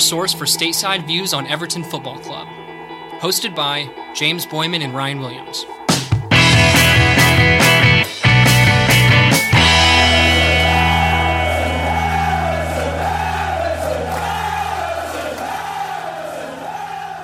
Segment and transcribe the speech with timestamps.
[0.00, 2.48] source for stateside views on Everton Football Club.
[3.20, 5.66] Hosted by James Boyman and Ryan Williams.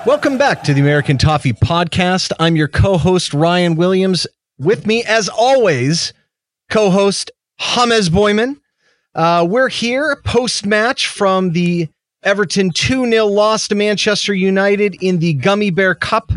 [0.07, 2.31] Welcome back to the American Toffee Podcast.
[2.39, 4.25] I'm your co host, Ryan Williams.
[4.57, 6.13] With me, as always,
[6.69, 8.61] co host James Boyman.
[9.13, 11.89] Uh, we're here post match from the
[12.23, 16.31] Everton 2 0 loss to Manchester United in the Gummy Bear Cup.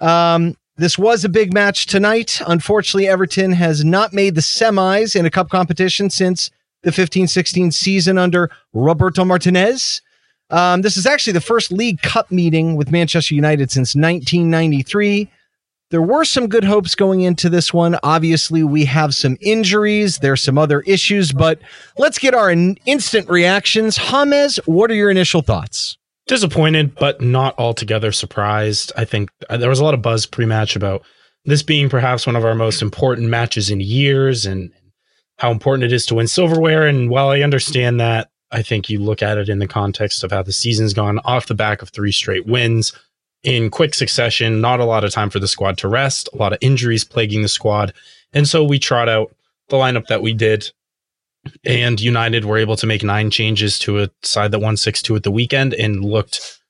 [0.00, 2.40] Um, this was a big match tonight.
[2.46, 6.50] Unfortunately, Everton has not made the semis in a cup competition since
[6.82, 10.00] the 15 16 season under Roberto Martinez.
[10.48, 15.30] Um, this is actually the first League Cup meeting with Manchester United since 1993.
[15.90, 17.96] There were some good hopes going into this one.
[18.04, 20.18] Obviously, we have some injuries.
[20.18, 21.58] There's some other issues, but
[21.98, 23.96] let's get our in- instant reactions.
[23.96, 25.98] James, what are your initial thoughts?
[26.28, 28.92] Disappointed, but not altogether surprised.
[28.96, 31.02] I think uh, there was a lot of buzz pre-match about
[31.44, 34.70] this being perhaps one of our most important matches in years and
[35.38, 36.86] how important it is to win silverware.
[36.86, 40.30] And while I understand that, I think you look at it in the context of
[40.30, 42.92] how the season's gone off the back of three straight wins
[43.42, 46.52] in quick succession, not a lot of time for the squad to rest, a lot
[46.52, 47.92] of injuries plaguing the squad.
[48.32, 49.34] And so we trot out
[49.68, 50.70] the lineup that we did.
[51.64, 55.16] And United were able to make nine changes to a side that won 6 2
[55.16, 56.60] at the weekend and looked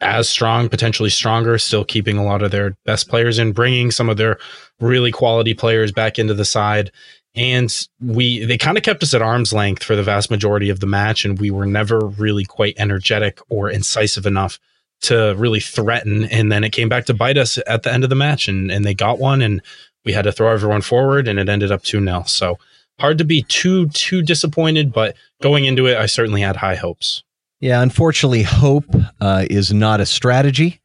[0.00, 4.08] as strong, potentially stronger, still keeping a lot of their best players in, bringing some
[4.08, 4.38] of their
[4.80, 6.90] really quality players back into the side
[7.34, 10.80] and we they kind of kept us at arm's length for the vast majority of
[10.80, 14.58] the match and we were never really quite energetic or incisive enough
[15.02, 18.10] to really threaten and then it came back to bite us at the end of
[18.10, 19.60] the match and and they got one and
[20.04, 22.58] we had to throw everyone forward and it ended up 2-0 so
[22.98, 27.22] hard to be too too disappointed but going into it I certainly had high hopes
[27.60, 28.86] yeah unfortunately hope
[29.20, 30.80] uh, is not a strategy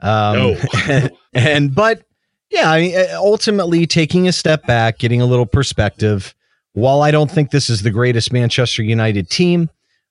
[0.00, 0.56] um, no.
[0.86, 2.02] and, and but
[2.50, 6.34] yeah, I mean, uh, ultimately taking a step back, getting a little perspective.
[6.72, 9.68] While I don't think this is the greatest Manchester United team,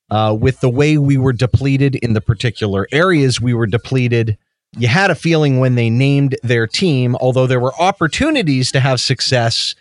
[0.09, 4.37] uh, with the way we were depleted in the particular areas we were depleted,
[4.77, 8.99] you had a feeling when they named their team, although there were opportunities to have
[8.99, 9.75] success.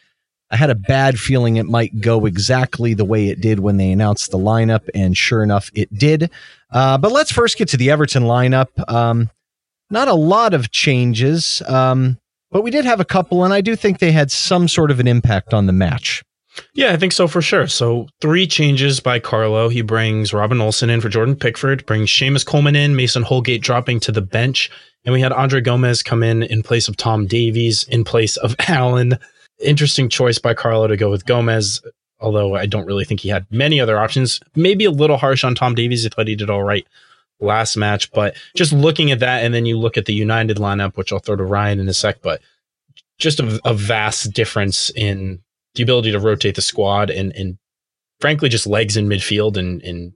[0.50, 3.90] I had a bad feeling it might go exactly the way it did when they
[3.90, 6.30] announced the lineup, and sure enough, it did.
[6.70, 8.68] Uh, but let's first get to the Everton lineup.
[8.92, 9.30] Um,
[9.90, 11.62] not a lot of changes.
[11.66, 12.18] Um,
[12.50, 15.00] but we did have a couple, and I do think they had some sort of
[15.00, 16.22] an impact on the match.
[16.74, 17.66] Yeah, I think so for sure.
[17.66, 19.68] So three changes by Carlo.
[19.68, 24.00] He brings Robin Olsen in for Jordan Pickford, brings Seamus Coleman in, Mason Holgate dropping
[24.00, 24.70] to the bench,
[25.04, 28.56] and we had Andre Gomes come in in place of Tom Davies, in place of
[28.68, 29.18] Allen.
[29.62, 31.80] Interesting choice by Carlo to go with Gomes,
[32.20, 34.40] although I don't really think he had many other options.
[34.54, 36.04] Maybe a little harsh on Tom Davies.
[36.04, 36.86] I thought he did all right
[37.40, 38.10] last match.
[38.12, 41.18] But just looking at that, and then you look at the United lineup, which I'll
[41.18, 42.40] throw to Ryan in a sec, but
[43.18, 45.40] just a, a vast difference in
[45.76, 47.58] the ability to rotate the squad and, and
[48.20, 50.12] frankly, just legs in midfield and, and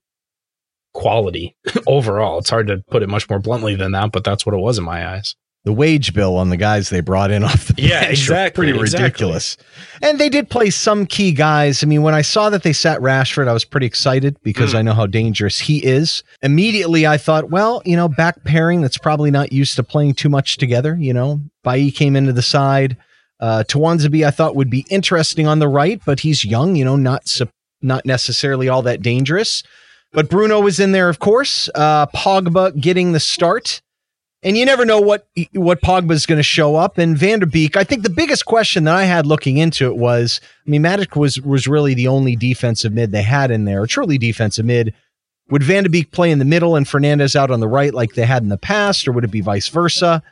[0.92, 1.56] quality
[1.86, 2.38] overall.
[2.38, 4.78] It's hard to put it much more bluntly than that, but that's what it was
[4.78, 8.04] in my eyes the wage bill on the guys they brought in off the yeah
[8.04, 9.04] exactly pretty exactly.
[9.04, 9.56] ridiculous
[10.02, 12.98] and they did play some key guys i mean when i saw that they sat
[13.00, 14.78] rashford i was pretty excited because mm.
[14.78, 18.98] i know how dangerous he is immediately i thought well you know back pairing that's
[18.98, 22.96] probably not used to playing too much together you know Bailly came into the side
[23.40, 26.96] uh Tuanzebe i thought would be interesting on the right but he's young you know
[26.96, 27.38] not
[27.82, 29.62] not necessarily all that dangerous
[30.12, 33.80] but bruno was in there of course uh pogba getting the start
[34.42, 36.98] and you never know what what Pogba's going to show up.
[36.98, 39.96] And Van de Beek, I think the biggest question that I had looking into it
[39.96, 43.86] was, I mean, Matic was was really the only defensive mid they had in there,
[43.86, 44.94] truly defensive mid.
[45.50, 48.24] Would Van Beek play in the middle and Fernandes out on the right like they
[48.24, 50.22] had in the past, or would it be vice versa?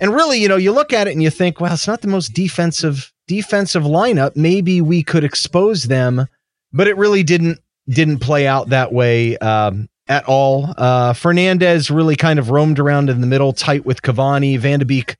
[0.00, 2.08] And really, you know, you look at it and you think, well, it's not the
[2.08, 4.34] most defensive defensive lineup.
[4.34, 6.26] Maybe we could expose them,
[6.72, 9.36] but it really didn't didn't play out that way.
[9.38, 10.74] Um, at all.
[10.76, 14.58] Uh, Fernandes really kind of roamed around in the middle, tight with Cavani.
[14.58, 15.16] Van de Beek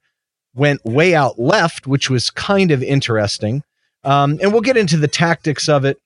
[0.52, 3.62] went way out left, which was kind of interesting.
[4.02, 5.98] Um, and we'll get into the tactics of it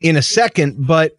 [0.00, 0.86] in a second.
[0.86, 1.16] But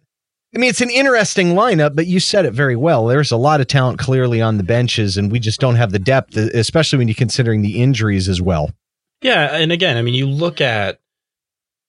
[0.56, 3.04] I mean, it's an interesting lineup, but you said it very well.
[3.04, 5.98] There's a lot of talent clearly on the benches, and we just don't have the
[5.98, 8.70] depth, especially when you're considering the injuries as well.
[9.20, 9.54] Yeah.
[9.54, 10.98] And again, I mean, you look at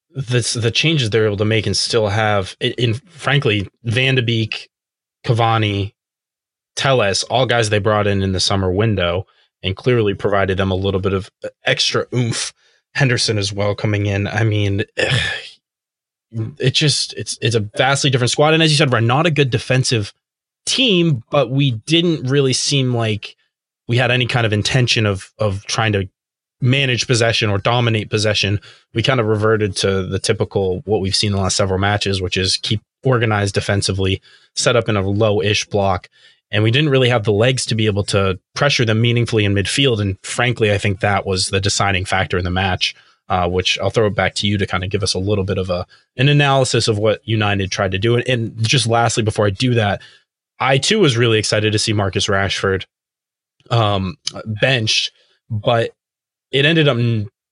[0.10, 4.22] the the changes they're able to make and still have in, in frankly Van de
[4.22, 4.70] Beek,
[5.26, 5.94] Cavani,
[6.76, 9.26] Telles, all guys they brought in in the summer window
[9.64, 11.32] and clearly provided them a little bit of
[11.66, 12.52] extra oomph.
[12.96, 14.26] Henderson as well coming in.
[14.26, 14.84] I mean,
[16.32, 18.54] it just it's it's a vastly different squad.
[18.54, 20.14] And as you said, we're not a good defensive
[20.66, 23.36] team, but we didn't really seem like
[23.88, 26.10] we had any kind of intention of of trying to
[26.60, 28.60] manage possession or dominate possession.
[28.94, 32.22] We kind of reverted to the typical what we've seen in the last several matches,
[32.22, 34.22] which is keep organized defensively,
[34.56, 36.10] set up in a low-ish block.
[36.50, 39.54] And we didn't really have the legs to be able to pressure them meaningfully in
[39.54, 40.00] midfield.
[40.00, 42.96] And frankly, I think that was the deciding factor in the match.
[43.30, 45.44] Uh, which I'll throw it back to you to kind of give us a little
[45.44, 45.86] bit of a
[46.16, 48.16] an analysis of what United tried to do.
[48.16, 50.02] And, and just lastly, before I do that,
[50.60, 52.86] I too was really excited to see Marcus Rashford
[53.70, 54.16] um,
[54.62, 55.12] benched,
[55.50, 55.92] but
[56.52, 56.98] it ended up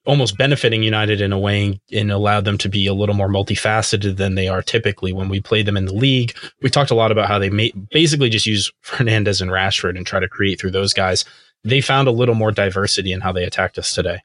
[0.05, 4.17] almost benefiting United in a way and allowed them to be a little more multifaceted
[4.17, 6.35] than they are typically when we play them in the league.
[6.61, 10.19] We talked a lot about how they basically just use Fernandes and Rashford and try
[10.19, 11.25] to create through those guys.
[11.63, 14.19] They found a little more diversity in how they attacked us today.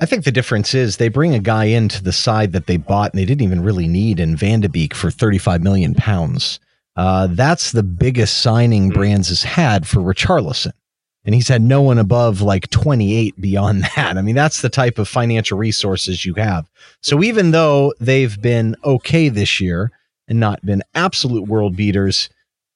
[0.00, 3.12] I think the difference is they bring a guy into the side that they bought
[3.12, 6.58] and they didn't even really need in Van de Beek for 35 million pounds.
[6.96, 8.98] Uh, that's the biggest signing mm-hmm.
[8.98, 10.72] Brands has had for Richarlison
[11.24, 14.16] and he's had no one above like 28 beyond that.
[14.16, 16.70] I mean, that's the type of financial resources you have.
[17.00, 19.90] So even though they've been okay this year
[20.28, 22.28] and not been absolute world beaters,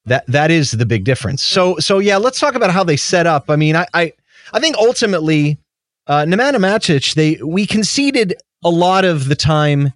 [0.07, 1.43] that that is the big difference.
[1.43, 3.51] So so yeah, let's talk about how they set up.
[3.51, 4.13] I mean, I I,
[4.53, 5.59] I think ultimately
[6.09, 8.35] uh Nemanja Matic, they we conceded
[8.65, 9.93] a lot of the time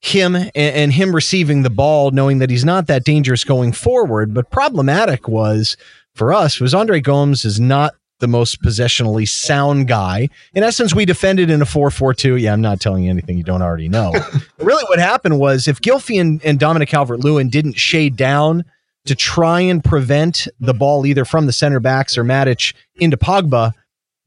[0.00, 4.32] him and, and him receiving the ball knowing that he's not that dangerous going forward,
[4.32, 5.76] but problematic was
[6.14, 10.28] for us was Andre Gomes is not the most possessionally sound guy.
[10.54, 12.36] In essence, we defended in a 4 4 2.
[12.36, 14.14] Yeah, I'm not telling you anything you don't already know.
[14.58, 18.64] really, what happened was if Gylfi and, and Dominic Calvert Lewin didn't shade down
[19.04, 23.72] to try and prevent the ball either from the center backs or Matic into Pogba,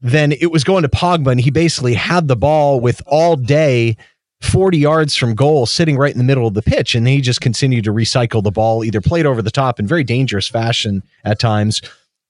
[0.02, 3.96] then it was going to Pogba, and he basically had the ball with all day
[4.40, 6.94] 40 yards from goal sitting right in the middle of the pitch.
[6.94, 10.04] And he just continued to recycle the ball, either played over the top in very
[10.04, 11.82] dangerous fashion at times,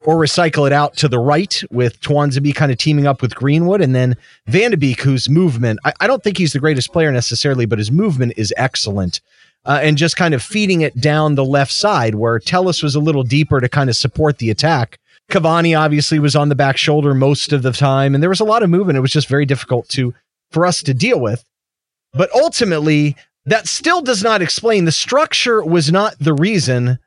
[0.03, 3.81] or recycle it out to the right with Tuanzebe kind of teaming up with Greenwood.
[3.81, 4.17] And then
[4.47, 7.79] Van de Beek, whose movement, I, I don't think he's the greatest player necessarily, but
[7.79, 9.21] his movement is excellent.
[9.67, 13.01] Uh, and just kind of feeding it down the left side where Telles was a
[13.01, 14.99] little deeper to kind of support the attack.
[15.31, 18.45] Cavani obviously was on the back shoulder most of the time, and there was a
[18.45, 18.99] lot of movement.
[18.99, 20.15] It was just very difficult to
[20.51, 21.45] for us to deal with.
[22.13, 23.17] But ultimately,
[23.47, 26.99] that still does not explain the structure was not the reason.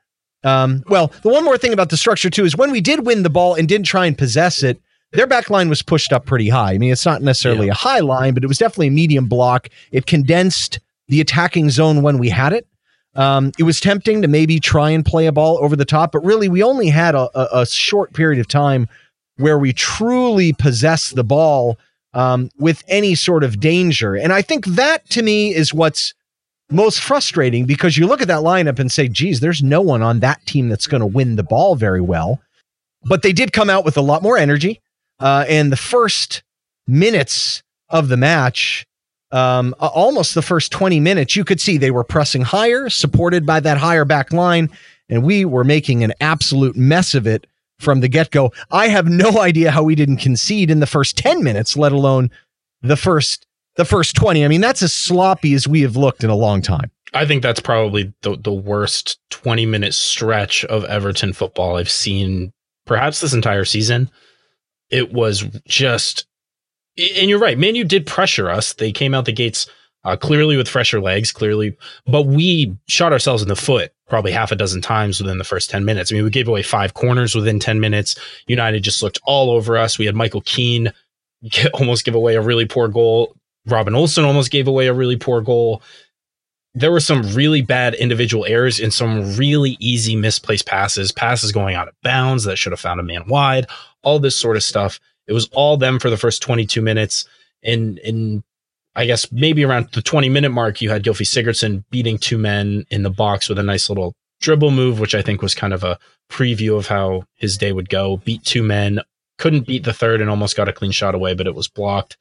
[0.42, 3.22] Um, well, the one more thing about the structure too is when we did win
[3.22, 4.80] the ball and didn't try and possess it,
[5.12, 6.72] their back line was pushed up pretty high.
[6.72, 7.72] I mean, it's not necessarily yeah.
[7.72, 9.68] a high line, but it was definitely a medium block.
[9.92, 12.66] It condensed the attacking zone when we had it.
[13.16, 16.24] Um, it was tempting to maybe try and play a ball over the top, but
[16.24, 18.88] really we only had a, a, a short period of time
[19.36, 21.78] where we truly possessed the ball
[22.12, 24.14] um, with any sort of danger.
[24.14, 26.14] And I think that to me is what's
[26.70, 30.20] most frustrating because you look at that lineup and say, geez, there's no one on
[30.20, 32.40] that team that's going to win the ball very well.
[33.04, 34.80] But they did come out with a lot more energy.
[35.20, 36.42] Uh, and the first
[36.86, 38.86] minutes of the match,
[39.34, 43.58] um, almost the first 20 minutes, you could see they were pressing higher, supported by
[43.58, 44.70] that higher back line.
[45.08, 47.46] And we were making an absolute mess of it
[47.80, 48.52] from the get go.
[48.70, 52.30] I have no idea how we didn't concede in the first 10 minutes, let alone
[52.80, 54.44] the first the first 20.
[54.44, 56.92] I mean, that's as sloppy as we have looked in a long time.
[57.12, 62.52] I think that's probably the, the worst 20 minute stretch of Everton football I've seen
[62.86, 64.12] perhaps this entire season.
[64.90, 66.26] It was just,
[66.98, 68.72] and you're right, Man, you did pressure us.
[68.74, 69.66] They came out the gates
[70.04, 74.52] uh, clearly with fresher legs, clearly, but we shot ourselves in the foot probably half
[74.52, 76.12] a dozen times within the first 10 minutes.
[76.12, 78.16] I mean, we gave away five corners within 10 minutes.
[78.46, 79.98] United just looked all over us.
[79.98, 80.92] We had Michael Keane
[81.48, 83.34] get, almost give away a really poor goal.
[83.66, 85.82] Robin Olsen almost gave away a really poor goal.
[86.74, 91.76] There were some really bad individual errors and some really easy misplaced passes, passes going
[91.76, 93.66] out of bounds that should have found a man wide,
[94.02, 95.00] all this sort of stuff.
[95.26, 97.26] It was all them for the first 22 minutes.
[97.62, 98.42] And, and
[98.94, 102.86] I guess maybe around the 20 minute mark, you had Gylfi Sigurdsson beating two men
[102.90, 105.84] in the box with a nice little dribble move, which I think was kind of
[105.84, 105.98] a
[106.30, 108.18] preview of how his day would go.
[108.18, 109.00] Beat two men,
[109.38, 112.16] couldn't beat the third and almost got a clean shot away, but it was blocked.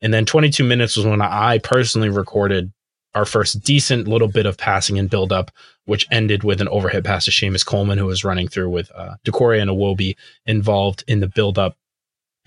[0.00, 2.72] And then 22 minutes was when I personally recorded
[3.14, 5.50] our first decent little bit of passing and build up,
[5.84, 9.16] which ended with an overhead pass to Seamus Coleman, who was running through with uh,
[9.24, 10.16] and Iwobi
[10.46, 11.76] involved in the build up.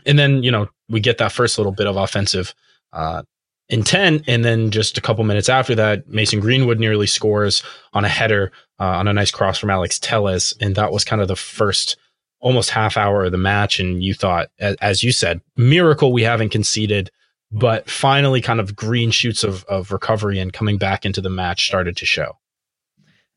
[0.05, 2.53] And then, you know, we get that first little bit of offensive
[2.93, 3.23] uh,
[3.69, 4.23] intent.
[4.27, 8.51] And then just a couple minutes after that, Mason Greenwood nearly scores on a header
[8.79, 10.55] uh, on a nice cross from Alex Telles.
[10.59, 11.97] And that was kind of the first
[12.39, 13.79] almost half hour of the match.
[13.79, 17.09] And you thought, as you said, miracle we haven't conceded.
[17.51, 21.67] But finally, kind of green shoots of, of recovery and coming back into the match
[21.67, 22.37] started to show.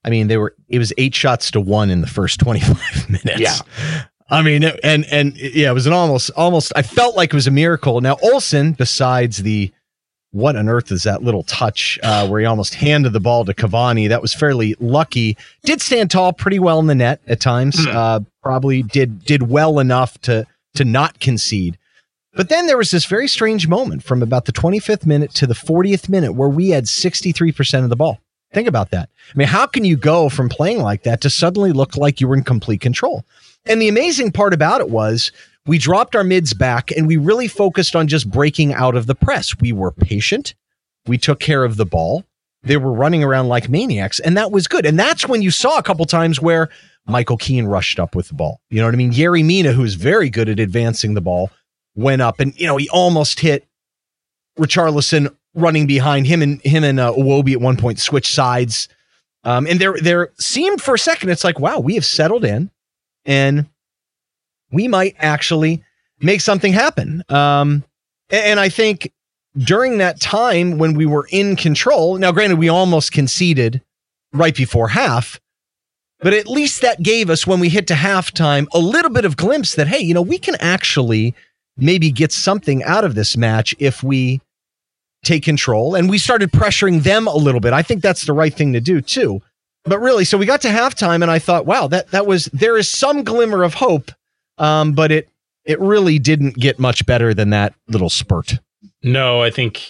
[0.04, 3.40] I mean, they were it was eight shots to one in the first 25 minutes.
[3.40, 4.02] Yeah.
[4.30, 6.72] I mean, and and yeah, it was an almost almost.
[6.76, 8.00] I felt like it was a miracle.
[8.00, 9.72] Now Olsen, besides the
[10.32, 13.54] what on earth is that little touch uh, where he almost handed the ball to
[13.54, 14.08] Cavani?
[14.08, 15.38] That was fairly lucky.
[15.64, 17.82] Did stand tall pretty well in the net at times.
[17.82, 17.96] Hmm.
[17.96, 21.78] Uh, probably did did well enough to to not concede.
[22.34, 25.54] But then there was this very strange moment from about the 25th minute to the
[25.54, 28.20] 40th minute where we had 63% of the ball.
[28.52, 29.10] Think about that.
[29.32, 32.28] I mean, how can you go from playing like that to suddenly look like you
[32.28, 33.24] were in complete control?
[33.66, 35.30] And the amazing part about it was
[35.66, 39.14] we dropped our mids back and we really focused on just breaking out of the
[39.14, 39.58] press.
[39.60, 40.54] We were patient.
[41.06, 42.24] We took care of the ball.
[42.62, 44.84] They were running around like maniacs, and that was good.
[44.84, 46.68] And that's when you saw a couple times where
[47.06, 48.60] Michael Keane rushed up with the ball.
[48.68, 49.12] You know what I mean?
[49.12, 51.50] Yerry Mina, who's very good at advancing the ball,
[51.94, 53.66] went up and, you know, he almost hit
[54.58, 58.88] Richarlison running behind him and him and uh, Iwobi at one point switched sides.
[59.44, 62.70] Um, and there, there seemed for a second, it's like, wow, we have settled in
[63.24, 63.66] and
[64.70, 65.82] we might actually
[66.20, 67.22] make something happen.
[67.28, 67.84] Um,
[68.30, 69.12] a- and I think
[69.56, 73.80] during that time when we were in control, now granted, we almost conceded
[74.32, 75.40] right before half,
[76.20, 79.36] but at least that gave us, when we hit to halftime, a little bit of
[79.36, 81.34] glimpse that, hey, you know, we can actually
[81.76, 84.40] maybe get something out of this match if we
[85.28, 85.94] take control.
[85.94, 87.72] And we started pressuring them a little bit.
[87.72, 89.40] I think that's the right thing to do too.
[89.84, 92.76] But really, so we got to halftime and I thought, wow, that that was there
[92.76, 94.10] is some glimmer of hope.
[94.58, 95.28] Um, but it
[95.64, 98.58] it really didn't get much better than that little spurt.
[99.02, 99.86] No, I think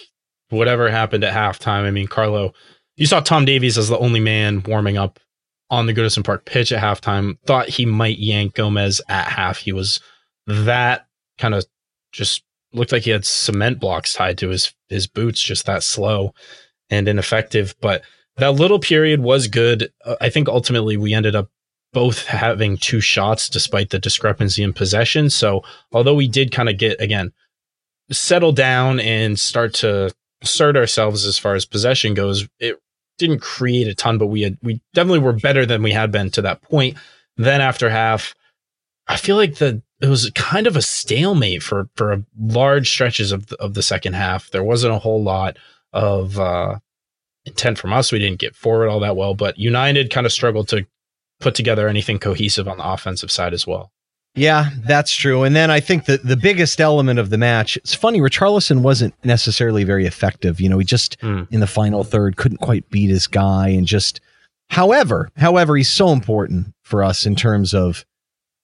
[0.49, 1.85] whatever happened at halftime.
[1.85, 2.53] I mean, Carlo,
[2.97, 5.19] you saw Tom Davies as the only man warming up
[5.69, 7.37] on the Goodison Park pitch at halftime.
[7.45, 9.57] Thought he might yank Gomes at half.
[9.57, 9.99] He was
[10.47, 11.65] that kind of
[12.11, 16.33] just looked like he had cement blocks tied to his his boots, just that slow
[16.89, 17.75] and ineffective.
[17.81, 18.03] But
[18.37, 19.91] that little period was good.
[20.03, 21.49] Uh, I think ultimately we ended up
[21.91, 25.29] both having two shots despite the discrepancy in possession.
[25.29, 27.31] So although we did kind of get again
[28.11, 30.11] settle down and start to
[30.41, 32.79] assert ourselves as far as possession goes, it
[33.17, 36.29] didn't create a ton, but we had we definitely were better than we had been
[36.31, 36.97] to that point.
[37.37, 38.35] Then after half,
[39.07, 43.47] I feel like the it was kind of a stalemate for for large stretches of
[43.47, 44.49] the, of the second half.
[44.51, 45.57] There wasn't a whole lot
[45.93, 46.79] of uh,
[47.45, 48.11] intent from us.
[48.11, 50.85] We didn't get forward all that well, but United kind of struggled to
[51.39, 53.91] put together anything cohesive on the offensive side as well.
[54.35, 55.43] Yeah, that's true.
[55.43, 59.15] And then I think that the biggest element of the match, it's funny, Richarlison wasn't
[59.23, 60.61] necessarily very effective.
[60.61, 61.43] You know, he just Hmm.
[61.49, 64.21] in the final third couldn't quite beat his guy and just
[64.69, 68.05] however, however, he's so important for us in terms of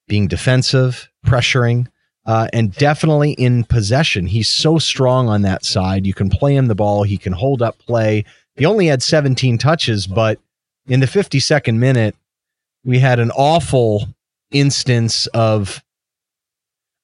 [0.08, 1.88] being defensive, pressuring,
[2.26, 4.26] uh, and definitely in possession.
[4.26, 6.06] He's so strong on that side.
[6.06, 8.24] You can play him the ball, he can hold up play.
[8.56, 10.38] He only had 17 touches, but
[10.86, 12.16] in the 52nd minute,
[12.84, 14.08] we had an awful
[14.50, 15.82] instance of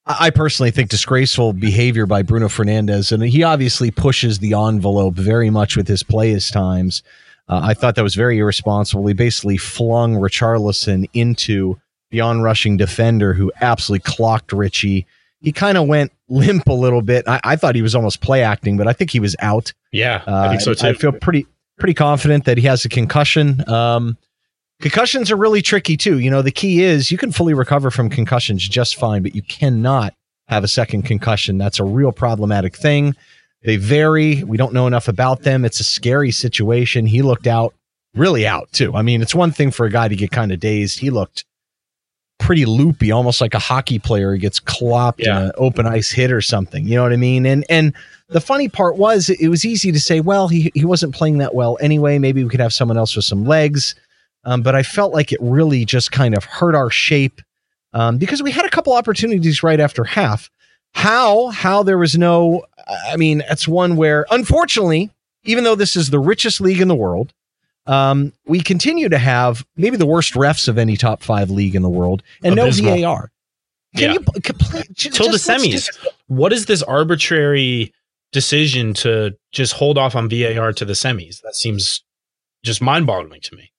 [0.05, 5.49] I personally think disgraceful behavior by Bruno Fernandes, and he obviously pushes the envelope very
[5.49, 7.03] much with his play as times.
[7.47, 9.07] Uh, I thought that was very irresponsible.
[9.07, 11.79] He basically flung Richarlison into
[12.13, 15.05] the onrushing defender, who absolutely clocked Richie.
[15.41, 17.27] He kind of went limp a little bit.
[17.27, 19.73] I, I thought he was almost play acting, but I think he was out.
[19.91, 20.87] Yeah, Uh, I think so too.
[20.87, 21.47] I feel pretty
[21.79, 23.67] pretty confident that he has a concussion.
[23.67, 24.15] Um,
[24.79, 26.19] concussions are really tricky too.
[26.19, 29.41] You know, the key is you can fully recover from concussions just fine, but you
[29.41, 30.13] cannot
[30.47, 31.57] have a second concussion.
[31.57, 33.15] That's a real problematic thing.
[33.63, 34.43] They vary.
[34.43, 35.65] We don't know enough about them.
[35.65, 37.05] It's a scary situation.
[37.07, 37.73] He looked out,
[38.13, 38.93] really out too.
[38.93, 40.99] I mean, it's one thing for a guy to get kind of dazed.
[40.99, 41.43] He looked
[42.39, 45.37] pretty loopy, almost like a hockey player who gets clopped Yeah.
[45.39, 46.85] in an open ice hit or something.
[46.85, 47.45] You know what I mean?
[47.45, 47.93] And and
[48.29, 51.55] the funny part was it was easy to say, well, he he wasn't playing that
[51.55, 52.17] well anyway.
[52.19, 53.95] Maybe we could have someone else with some legs.
[54.45, 57.41] Um, but I felt like it really just kind of hurt our shape
[57.93, 60.49] um, because we had a couple opportunities right after half.
[60.95, 62.65] How how there was no,
[63.09, 65.11] I mean, that's one where unfortunately,
[65.45, 67.33] even though this is the richest league in the world,
[67.85, 71.81] um, we continue to have maybe the worst refs of any top five league in
[71.81, 72.95] the world, and Abysmal.
[72.95, 73.31] no VAR.
[73.95, 74.13] Can Yeah.
[74.13, 75.87] you complete Till the semis.
[76.27, 77.93] What is this arbitrary
[78.31, 81.41] decision to just hold off on VAR to the semis?
[81.43, 82.03] That seems
[82.63, 83.71] just mind-boggling to me.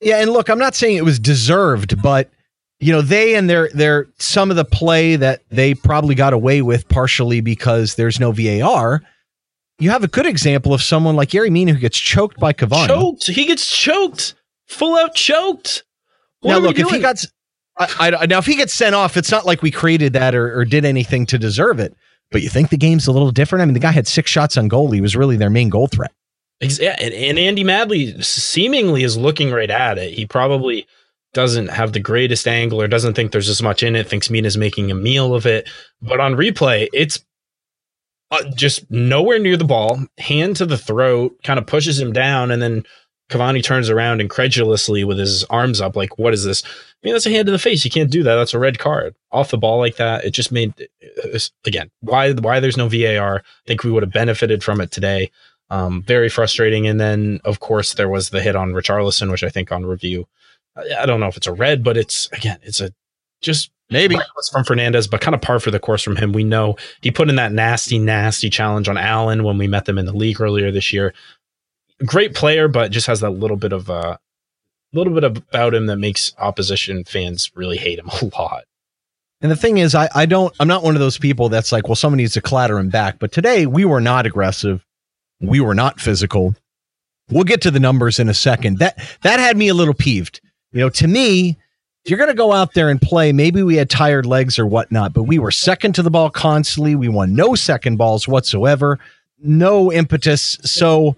[0.00, 2.30] Yeah, and look, I'm not saying it was deserved, but
[2.80, 6.62] you know, they and their their some of the play that they probably got away
[6.62, 9.00] with partially because there's no VAR.
[9.82, 12.86] You have a good example of someone like Yerry Mina who gets choked by Cavani.
[12.86, 13.26] Choked.
[13.26, 14.34] He gets choked.
[14.68, 15.82] Full out choked.
[16.40, 17.24] What now look, if he got
[17.76, 20.56] I, I, now if he gets sent off, it's not like we created that or,
[20.56, 21.96] or did anything to deserve it.
[22.30, 23.62] But you think the game's a little different?
[23.62, 24.92] I mean, the guy had six shots on goal.
[24.92, 26.12] He was really their main goal threat.
[26.60, 30.14] Yeah, and, and Andy Madley seemingly is looking right at it.
[30.14, 30.86] He probably
[31.34, 34.56] doesn't have the greatest angle or doesn't think there's as much in it, thinks Mina's
[34.56, 35.68] making a meal of it.
[36.00, 37.24] But on replay, it's
[38.32, 42.50] uh, just nowhere near the ball, hand to the throat, kind of pushes him down,
[42.50, 42.84] and then
[43.30, 46.64] Cavani turns around incredulously with his arms up, like, what is this?
[46.64, 46.68] I
[47.02, 47.84] mean, that's a hand to the face.
[47.84, 48.34] You can't do that.
[48.36, 49.14] That's a red card.
[49.30, 50.24] Off the ball like that.
[50.24, 50.74] It just made,
[51.24, 53.36] uh, again, why, why there's no VAR.
[53.38, 55.30] I think we would have benefited from it today.
[55.70, 56.86] Um, very frustrating.
[56.86, 60.26] And then, of course, there was the hit on Richarlison, which I think on review,
[60.76, 62.92] I don't know if it's a red, but it's, again, it's a
[63.40, 66.32] just maybe it was from Fernandes, but kind of par for the course from him.
[66.32, 69.98] We know he put in that nasty, nasty challenge on Allen when we met them
[69.98, 71.14] in the league earlier this year
[72.04, 74.16] great player, but just has that little bit of a uh,
[74.92, 78.64] little bit about him that makes opposition fans really hate him a lot.
[79.40, 81.88] And the thing is, I, I don't, I'm not one of those people that's like,
[81.88, 83.18] well, someone needs to clatter him back.
[83.18, 84.84] But today we were not aggressive.
[85.40, 86.54] We were not physical.
[87.28, 88.78] We'll get to the numbers in a second.
[88.78, 90.40] That, that had me a little peeved.
[90.70, 91.58] You know, to me,
[92.10, 95.12] you're going to go out there and play, maybe we had tired legs or whatnot,
[95.12, 96.96] but we were second to the ball constantly.
[96.96, 98.98] We won no second balls whatsoever,
[99.38, 100.58] no impetus.
[100.62, 101.16] So,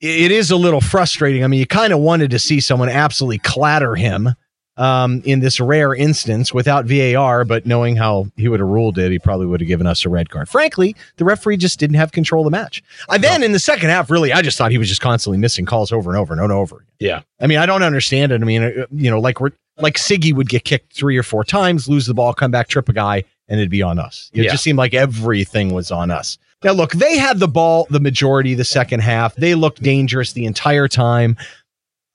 [0.00, 1.44] it is a little frustrating.
[1.44, 4.34] I mean, you kind of wanted to see someone absolutely clatter him
[4.76, 9.12] um, in this rare instance without VAR, but knowing how he would have ruled it,
[9.12, 10.48] he probably would have given us a red card.
[10.48, 12.82] Frankly, the referee just didn't have control of the match.
[13.08, 15.64] I then in the second half, really, I just thought he was just constantly missing
[15.64, 16.84] calls over and over and over.
[16.98, 17.22] Yeah.
[17.40, 18.42] I mean, I don't understand it.
[18.42, 21.44] I mean, uh, you know, like we're like Siggy would get kicked three or four
[21.44, 24.30] times, lose the ball, come back, trip a guy, and it'd be on us.
[24.32, 24.50] It yeah.
[24.50, 26.38] just seemed like everything was on us.
[26.62, 29.34] Now, look, they had the ball the majority of the second half.
[29.36, 31.36] They looked dangerous the entire time.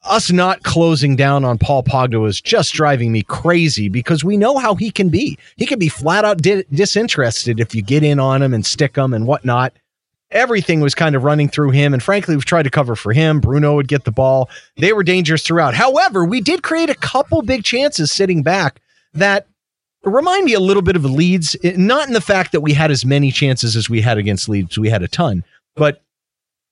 [0.05, 4.57] Us not closing down on Paul Pogba was just driving me crazy because we know
[4.57, 5.37] how he can be.
[5.57, 8.95] He can be flat out di- disinterested if you get in on him and stick
[8.95, 9.74] him and whatnot.
[10.31, 11.94] Everything was kind of running through him.
[11.94, 13.39] And frankly, we've tried to cover for him.
[13.39, 14.50] Bruno would get the ball.
[14.77, 15.74] They were dangerous throughout.
[15.74, 18.79] However, we did create a couple big chances sitting back
[19.13, 19.48] that
[20.03, 22.92] remind me a little bit of Leeds, eh, not in the fact that we had
[22.92, 25.44] as many chances as we had against Leeds, we had a ton,
[25.75, 26.01] but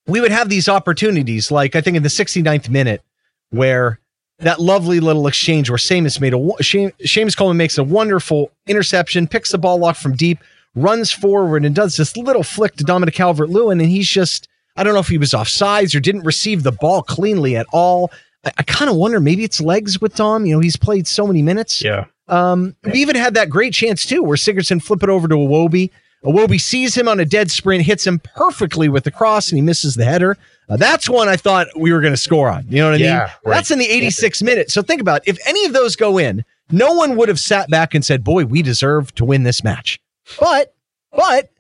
[0.08, 3.02] we would have these opportunities, like I think in the 69th minute,
[3.50, 4.00] where
[4.40, 9.52] that lovely little exchange where Seamus made a Seamus Coleman makes a wonderful interception, picks
[9.52, 10.40] the ball off from deep,
[10.76, 14.84] runs forward and does this little flick to Dominic Calvert Lewin, and he's just I
[14.84, 18.12] don't know if he was off sides or didn't receive the ball cleanly at all.
[18.46, 20.46] I, I kind of wonder maybe it's legs with Dom.
[20.46, 21.84] You know, he's played so many minutes.
[21.84, 22.06] Yeah.
[22.28, 25.90] Um, we even had that great chance too, where Sigurdsson flip it over to Iwobi.
[26.24, 29.62] Iwobi sees him on a dead sprint, hits him perfectly with the cross, and he
[29.62, 30.38] misses the header.
[30.68, 32.66] Uh, that's one I thought we were going to score on.
[32.68, 33.20] You know what I yeah, mean?
[33.20, 33.56] Right.
[33.56, 34.70] That's in the 86th minute.
[34.70, 35.32] So think about it.
[35.32, 38.44] if any of those go in, no one would have sat back and said, "Boy,
[38.46, 40.00] we deserve to win this match."
[40.40, 40.74] But,
[41.12, 41.52] but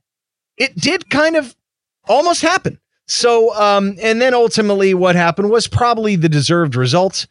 [0.57, 1.55] it did kind of
[2.07, 2.79] almost happen.
[3.07, 7.25] So, um, and then ultimately, what happened was probably the deserved result.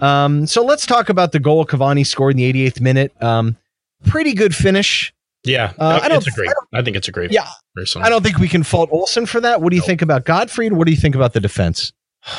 [0.00, 3.22] Um, so let's talk about the goal Cavani scored in the 88th minute.
[3.22, 3.56] Um,
[4.06, 5.12] pretty good finish.
[5.44, 6.18] Yeah, uh, I don't.
[6.18, 6.50] It's a great.
[6.72, 7.30] I, I, think it's a great.
[7.30, 8.02] Yeah, person.
[8.02, 9.62] I don't think we can fault Olsen for that.
[9.62, 10.68] What do you think about Godfrey?
[10.70, 11.92] What do you think about the defense?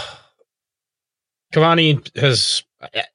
[1.54, 2.64] Cavani has.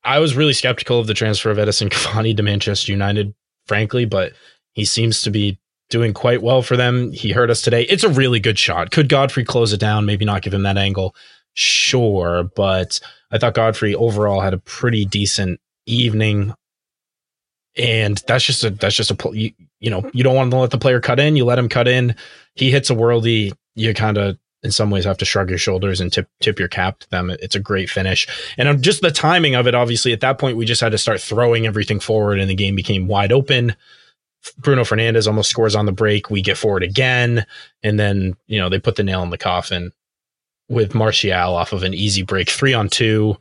[0.02, 3.34] I was really skeptical of the transfer of Edinson Cavani to Manchester United,
[3.66, 4.32] frankly, but
[4.74, 5.58] he seems to be
[5.90, 7.12] doing quite well for them.
[7.12, 7.82] He hurt us today.
[7.82, 8.90] It's a really good shot.
[8.90, 10.06] Could Godfrey close it down?
[10.06, 11.14] Maybe not give him that angle.
[11.54, 16.54] Sure, but I thought Godfrey overall had a pretty decent evening.
[17.76, 20.70] And that's just a that's just a you, you know you don't want to let
[20.70, 21.36] the player cut in.
[21.36, 22.16] You let him cut in.
[22.54, 23.52] He hits a worldie.
[23.74, 26.68] You kind of in some ways have to shrug your shoulders and tip tip your
[26.68, 27.30] cap to them.
[27.30, 29.74] It's a great finish, and um, just the timing of it.
[29.74, 32.74] Obviously, at that point, we just had to start throwing everything forward, and the game
[32.74, 33.76] became wide open.
[34.58, 36.30] Bruno Fernandes almost scores on the break.
[36.30, 37.46] We get forward again,
[37.82, 39.92] and then you know they put the nail in the coffin
[40.68, 43.36] with Martial off of an easy break, three on two,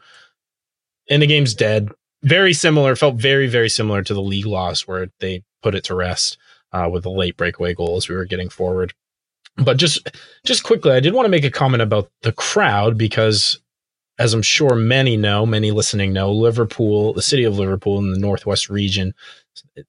[1.09, 1.89] and the game's dead.
[2.21, 5.95] Very similar, felt very, very similar to the league loss where they put it to
[5.95, 6.37] rest
[6.71, 8.93] uh, with the late breakaway goal as we were getting forward.
[9.57, 10.09] But just,
[10.45, 13.59] just quickly, I did want to make a comment about the crowd because,
[14.17, 18.19] as I'm sure many know, many listening know, Liverpool, the city of Liverpool in the
[18.19, 19.13] northwest region,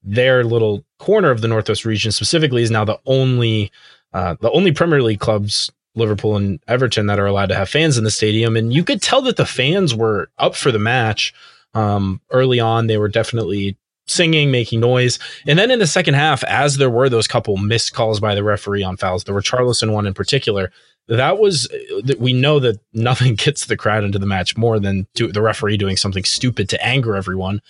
[0.03, 3.71] their little corner of the northwest region specifically is now the only,
[4.13, 7.97] uh, the only Premier League clubs Liverpool and Everton that are allowed to have fans
[7.97, 8.55] in the stadium.
[8.55, 11.33] And you could tell that the fans were up for the match.
[11.73, 15.19] Um, early on, they were definitely singing, making noise.
[15.47, 18.43] And then in the second half, as there were those couple missed calls by the
[18.43, 20.71] referee on fouls, the Richarlison one in particular,
[21.07, 21.67] that was
[22.03, 25.41] that we know that nothing gets the crowd into the match more than to the
[25.41, 27.61] referee doing something stupid to anger everyone.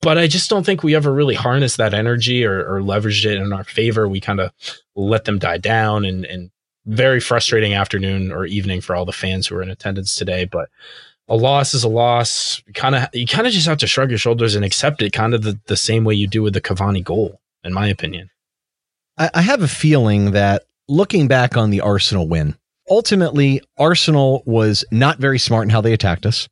[0.00, 3.36] But I just don't think we ever really harnessed that energy or, or leveraged it
[3.36, 4.08] in our favor.
[4.08, 4.52] We kind of
[4.94, 6.50] let them die down and, and
[6.86, 10.44] very frustrating afternoon or evening for all the fans who were in attendance today.
[10.44, 10.68] But
[11.28, 12.62] a loss is a loss.
[12.74, 15.34] Kind of, you kind of just have to shrug your shoulders and accept it, kind
[15.34, 18.30] of the, the same way you do with the Cavani goal, in my opinion.
[19.18, 22.56] I, I have a feeling that looking back on the Arsenal win,
[22.88, 26.48] ultimately Arsenal was not very smart in how they attacked us.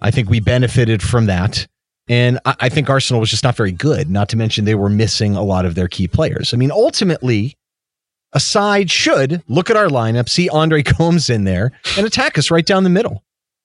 [0.00, 1.66] I think we benefited from that.
[2.08, 4.88] And I, I think Arsenal was just not very good, not to mention they were
[4.88, 6.54] missing a lot of their key players.
[6.54, 7.56] I mean, ultimately,
[8.32, 12.50] a side should look at our lineup, see Andre Gomes in there, and attack us
[12.50, 13.22] right down the middle.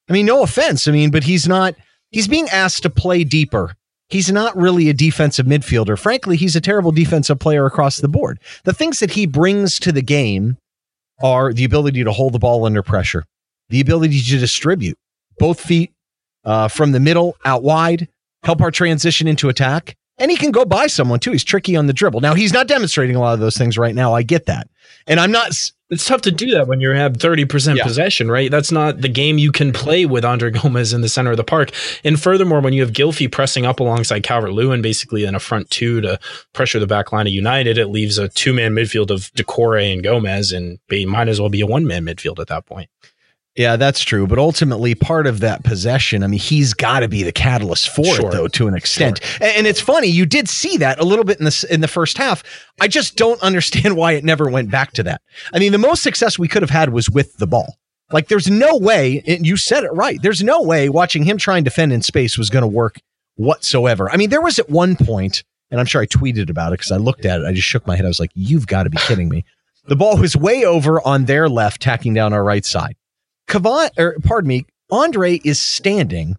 [0.10, 0.88] I mean, no offense.
[0.88, 1.76] I mean, but he's not,
[2.12, 3.76] he's being asked to play deeper.
[4.10, 5.98] He's not really a defensive midfielder.
[5.98, 8.40] Frankly, he's a terrible defensive player across the board.
[8.64, 10.58] The things that he brings to the game
[11.22, 13.24] are the ability to hold the ball under pressure,
[13.70, 14.98] the ability to distribute
[15.40, 15.94] both feet
[16.46, 18.08] uh, from the middle out wide,
[18.44, 19.96] help our transition into attack.
[20.20, 21.32] And he can go by someone too.
[21.32, 22.22] He's tricky on the dribble.
[22.22, 24.14] Now, he's not demonstrating a lot of those things right now.
[24.14, 24.70] I get that.
[25.08, 25.50] And I'm not.
[25.90, 27.84] It's tough to do that when you have 30% yeah.
[27.84, 28.50] possession, right?
[28.50, 31.44] That's not the game you can play with Andre Gomes in the center of the
[31.44, 31.72] park.
[32.04, 35.70] And furthermore, when you have Gylfi pressing up alongside Calvert Lewin, basically in a front
[35.70, 36.20] two to
[36.54, 40.04] pressure the back line of United, it leaves a two man midfield of Doucouré and
[40.04, 42.90] Gomes, and they might as well be a one man midfield at that point.
[43.56, 44.26] Yeah, that's true.
[44.26, 48.04] But ultimately, part of that possession, I mean, he's got to be the catalyst for
[48.04, 48.30] sure.
[48.30, 49.24] it, though, to an extent.
[49.24, 49.48] Sure.
[49.48, 52.18] And it's funny, you did see that a little bit in the in the first
[52.18, 52.44] half.
[52.82, 55.22] I just don't understand why it never went back to that.
[55.54, 57.78] I mean, the most success we could have had was with the ball.
[58.12, 60.22] Like, there's no way, and you said it right.
[60.22, 63.00] There's no way watching him try and defend in space was going to work
[63.36, 64.10] whatsoever.
[64.12, 66.92] I mean, there was at one point, and I'm sure I tweeted about it because
[66.92, 67.46] I looked at it.
[67.46, 68.06] I just shook my head.
[68.06, 69.46] I was like, "You've got to be kidding me."
[69.86, 72.96] The ball was way over on their left, tacking down our right side.
[73.48, 76.36] Kavan, or pardon me, Andre is standing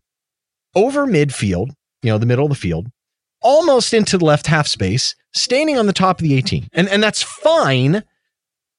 [0.74, 1.70] over midfield,
[2.02, 2.88] you know, the middle of the field,
[3.40, 6.68] almost into the left half space, standing on the top of the 18.
[6.72, 8.02] And, and that's fine,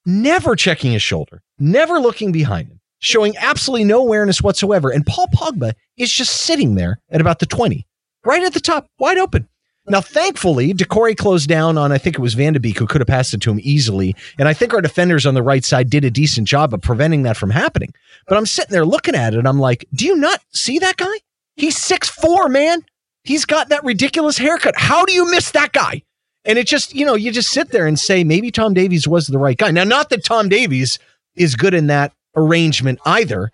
[0.06, 4.90] never checking his shoulder, never looking behind him, showing absolutely no awareness whatsoever.
[4.90, 7.86] And Paul Pogba is just sitting there at about the 20,
[8.26, 9.48] right at the top, wide open.
[9.88, 13.02] Now, thankfully, Doucouré closed down on, I think it was Van de Beek who could
[13.02, 14.16] have passed it to him easily.
[14.40, 17.24] And I think our defenders on the right side did a decent job of preventing
[17.24, 17.94] that from happening.
[18.28, 20.98] But I'm sitting there looking at it and I'm like, do you not see that
[20.98, 21.14] guy?
[21.56, 22.84] He's six four, man.
[23.24, 24.76] He's got that ridiculous haircut.
[24.76, 26.02] How do you miss that guy?
[26.46, 29.28] And it just, you know, you just sit there and say, maybe Tom Davies was
[29.28, 29.72] the right guy.
[29.72, 31.00] Now, not that Tom Davies
[31.36, 33.52] is good in that arrangement either,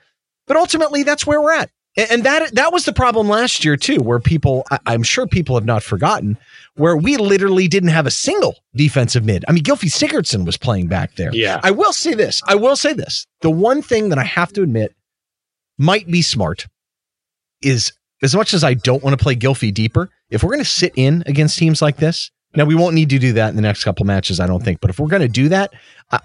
[0.47, 1.69] but ultimately that's where we're at.
[1.97, 5.65] And that that was the problem last year too, where people I'm sure people have
[5.65, 6.37] not forgotten,
[6.75, 9.43] where we literally didn't have a single defensive mid.
[9.47, 11.31] I mean, Gylfi Sigurdsson was playing back there.
[11.33, 11.59] Yeah.
[11.63, 12.41] I will say this.
[12.47, 13.27] I will say this.
[13.41, 14.95] The one thing that I have to admit
[15.77, 16.67] might be smart
[17.61, 20.69] is as much as I don't want to play Gylfi deeper, if we're going to
[20.69, 23.61] sit in against teams like this, now we won't need to do that in the
[23.61, 24.81] next couple matches, I don't think.
[24.81, 25.73] But if we're going to do that,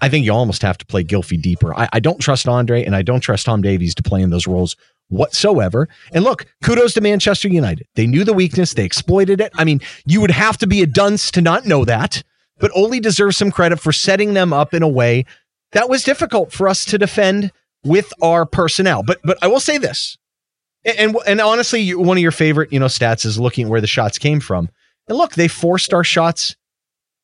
[0.01, 1.73] I, think you almost have to play Gylfi deeper.
[1.73, 4.45] I, I don't trust Andre and I don't trust Tom Davies to play in those
[4.45, 4.75] roles
[5.09, 5.87] whatsoever.
[6.11, 7.87] And look, kudos to Manchester United.
[7.95, 9.51] They knew the weakness, they exploited it.
[9.55, 12.23] I mean, you would have to be a dunce to not know that,
[12.59, 15.25] but Ole deserves some credit for setting them up in a way
[15.71, 17.51] that was difficult for us to defend
[17.83, 19.03] with our personnel.
[19.03, 20.17] But but I will say this.
[20.85, 23.87] And and honestly, one of your favorite, you know, stats is looking at where the
[23.87, 24.69] shots came from.
[25.07, 26.55] And look, they forced our shots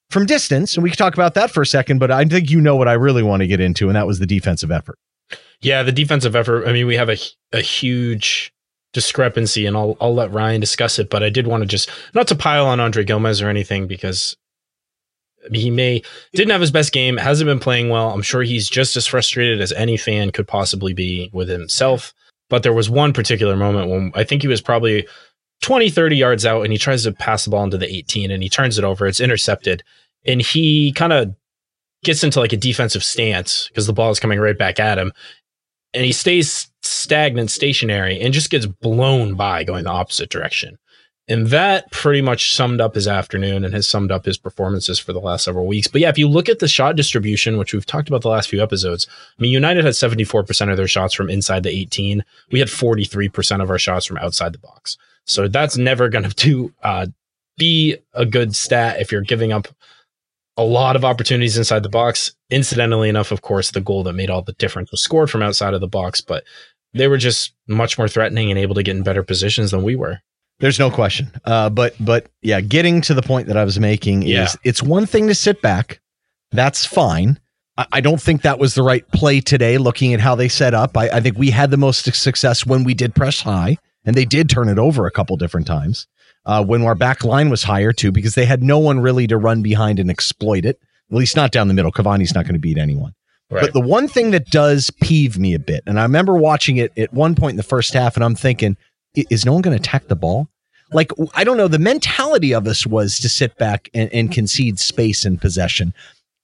[0.09, 2.61] from distance, and we can talk about that for a second, but I think you
[2.61, 4.99] know what I really want to get into, and that was the defensive effort.
[5.61, 6.67] Yeah, the defensive effort.
[6.67, 7.17] I mean, we have a
[7.53, 8.53] a huge
[8.93, 11.09] discrepancy, and I'll I'll let Ryan discuss it.
[11.09, 14.35] But I did want to just not to pile on Andre Gomes or anything because
[15.51, 16.01] he may
[16.33, 18.11] didn't have his best game, hasn't been playing well.
[18.11, 22.13] I'm sure he's just as frustrated as any fan could possibly be with himself.
[22.49, 25.07] But there was one particular moment when I think he was probably
[25.61, 28.43] 20, 30 yards out and he tries to pass the ball into the 18 and
[28.43, 29.07] he turns it over.
[29.07, 29.83] It's intercepted.
[30.25, 31.35] And he kind of
[32.03, 35.13] gets into like a defensive stance because the ball is coming right back at him
[35.93, 40.77] and he stays stagnant, stationary, and just gets blown by going the opposite direction.
[41.29, 45.13] And that pretty much summed up his afternoon and has summed up his performances for
[45.13, 45.87] the last several weeks.
[45.87, 48.49] But yeah, if you look at the shot distribution, which we've talked about the last
[48.49, 49.07] few episodes,
[49.39, 52.25] I mean, United had 74% of their shots from inside the 18.
[52.51, 54.97] We had 43% of our shots from outside the box.
[55.25, 57.07] So that's never going to uh,
[57.57, 59.69] be a good stat if you're giving up
[60.57, 62.35] a lot of opportunities inside the box.
[62.49, 65.73] Incidentally enough, of course, the goal that made all the difference was scored from outside
[65.73, 66.43] of the box, but
[66.93, 69.95] they were just much more threatening and able to get in better positions than we
[69.95, 70.19] were.
[70.59, 71.31] There's no question.
[71.45, 74.43] Uh, but but yeah, getting to the point that I was making yeah.
[74.43, 75.99] is it's one thing to sit back.
[76.51, 77.39] That's fine.
[77.77, 80.73] I, I, don't think that was the right play today, looking at how they set
[80.73, 80.95] up.
[80.95, 84.25] I, I think we had the most success when we did press high, and they
[84.25, 86.07] did turn it over a couple different times
[86.45, 89.37] uh, when our back line was higher too, because they had no one really to
[89.37, 90.79] run behind and exploit it.
[91.11, 91.91] At least not down the middle.
[91.91, 93.13] Cavani's not going to beat anyone.
[93.61, 96.91] But the one thing that does peeve me a bit, and I remember watching it
[96.97, 98.77] at one point in the first half, and I'm thinking,
[99.15, 100.49] is no one going to attack the ball?
[100.91, 101.67] Like, I don't know.
[101.67, 105.93] The mentality of us was to sit back and, and concede space and possession.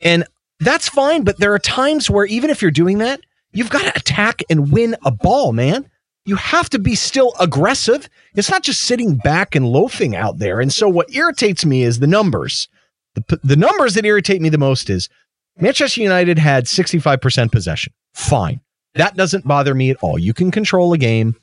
[0.01, 0.25] And
[0.59, 1.23] that's fine.
[1.23, 4.71] But there are times where even if you're doing that, you've got to attack and
[4.71, 5.89] win a ball, man.
[6.25, 8.09] You have to be still aggressive.
[8.35, 10.59] It's not just sitting back and loafing out there.
[10.59, 12.67] And so what irritates me is the numbers.
[13.15, 15.09] The, the numbers that irritate me the most is
[15.59, 17.93] Manchester United had 65% possession.
[18.13, 18.61] Fine.
[18.95, 20.17] That doesn't bother me at all.
[20.17, 21.35] You can control a game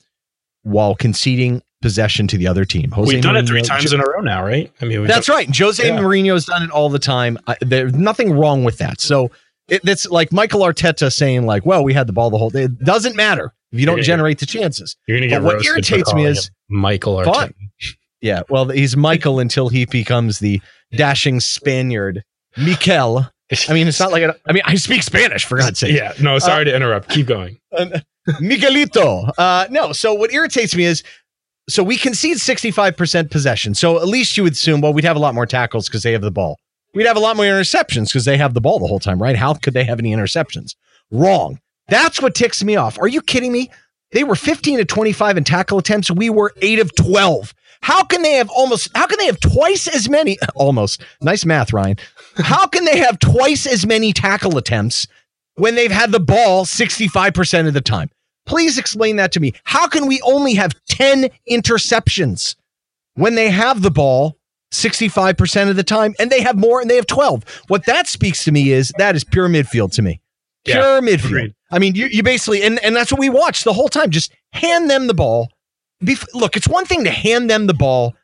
[0.63, 2.91] while conceding possession to the other team.
[2.91, 4.73] Jose we've done Mourinho, it three times in a row now, right?
[4.81, 5.57] I mean, that's done, right.
[5.57, 5.97] Jose yeah.
[5.97, 7.39] Mourinho has done it all the time.
[7.47, 9.01] I, there's nothing wrong with that.
[9.01, 9.31] So
[9.69, 12.65] it, it's like Michael Arteta saying, like, "Well, we had the ball the whole day."
[12.65, 14.97] It doesn't matter if you don't generate the chances.
[15.07, 17.35] You're gonna get what irritates me is Michael Arteta.
[17.35, 17.55] Fun.
[18.21, 20.61] Yeah, well, he's Michael until he becomes the
[20.93, 22.25] dashing Spaniard,
[22.57, 23.27] Mikel.
[23.69, 25.97] I mean, it's not like a, I mean, I speak Spanish for God's sake.
[25.97, 27.09] Yeah, no, sorry uh, to interrupt.
[27.09, 27.59] Keep going.
[28.41, 29.31] Miguelito.
[29.39, 31.05] Uh, no, so what irritates me is,
[31.69, 33.75] so we concede 65% possession.
[33.75, 36.13] So at least you would assume, well, we'd have a lot more tackles because they
[36.13, 36.59] have the ball.
[36.95, 39.37] We'd have a lot more interceptions because they have the ball the whole time, right?
[39.37, 40.75] How could they have any interceptions?
[41.11, 41.61] Wrong.
[41.89, 42.99] That's what ticks me off.
[42.99, 43.71] Are you kidding me?
[44.13, 46.11] They were 15 to 25 in tackle attempts.
[46.11, 47.55] We were 8 of 12.
[47.81, 51.73] How can they have almost, how can they have twice as many, almost, nice math,
[51.73, 51.97] Ryan.
[52.37, 55.07] How can they have twice as many tackle attempts
[55.55, 58.11] when they've had the ball 65% of the time?
[58.47, 59.53] Please explain that to me.
[59.65, 62.55] How can we only have 10 interceptions
[63.15, 64.39] when they have the ball
[64.73, 67.45] 65% of the time and they have more and they have 12?
[67.69, 70.21] What that speaks to me is that is pure midfield to me.
[70.65, 71.27] Pure yeah, midfield.
[71.27, 71.55] Agreed.
[71.71, 74.11] I mean, you, you basically, and, and that's what we watch the whole time.
[74.11, 75.49] Just hand them the ball.
[76.03, 78.15] Bef- look, it's one thing to hand them the ball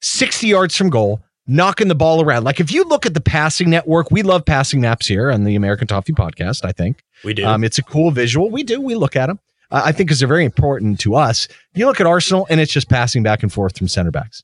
[0.00, 2.44] 60 yards from goal, knocking the ball around.
[2.44, 5.54] Like if you look at the passing network, we love passing maps here on the
[5.54, 7.02] American Toffee podcast, I think.
[7.24, 7.44] We do.
[7.46, 8.50] Um, it's a cool visual.
[8.50, 8.80] We do.
[8.80, 9.38] We look at them.
[9.70, 11.48] Uh, I think because they're very important to us.
[11.74, 14.42] You look at Arsenal and it's just passing back and forth from center backs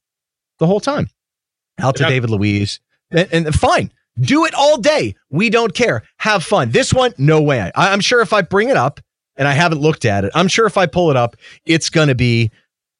[0.58, 1.08] the whole time.
[1.80, 2.80] Out to David Luiz.
[3.10, 3.92] And, and fine.
[4.20, 5.14] Do it all day.
[5.30, 6.02] We don't care.
[6.18, 6.70] Have fun.
[6.70, 7.60] This one, no way.
[7.74, 9.00] I, I'm sure if I bring it up
[9.36, 12.08] and I haven't looked at it, I'm sure if I pull it up, it's going
[12.08, 12.50] to be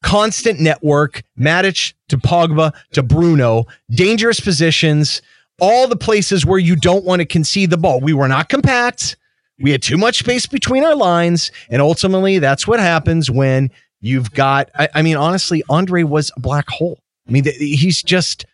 [0.01, 5.21] constant network, Matic to Pogba to Bruno, dangerous positions,
[5.59, 7.99] all the places where you don't want to concede the ball.
[7.99, 9.17] We were not compact.
[9.59, 11.51] We had too much space between our lines.
[11.69, 16.39] And ultimately, that's what happens when you've got, I, I mean, honestly, Andre was a
[16.39, 16.99] black hole.
[17.27, 18.45] I mean, th- he's just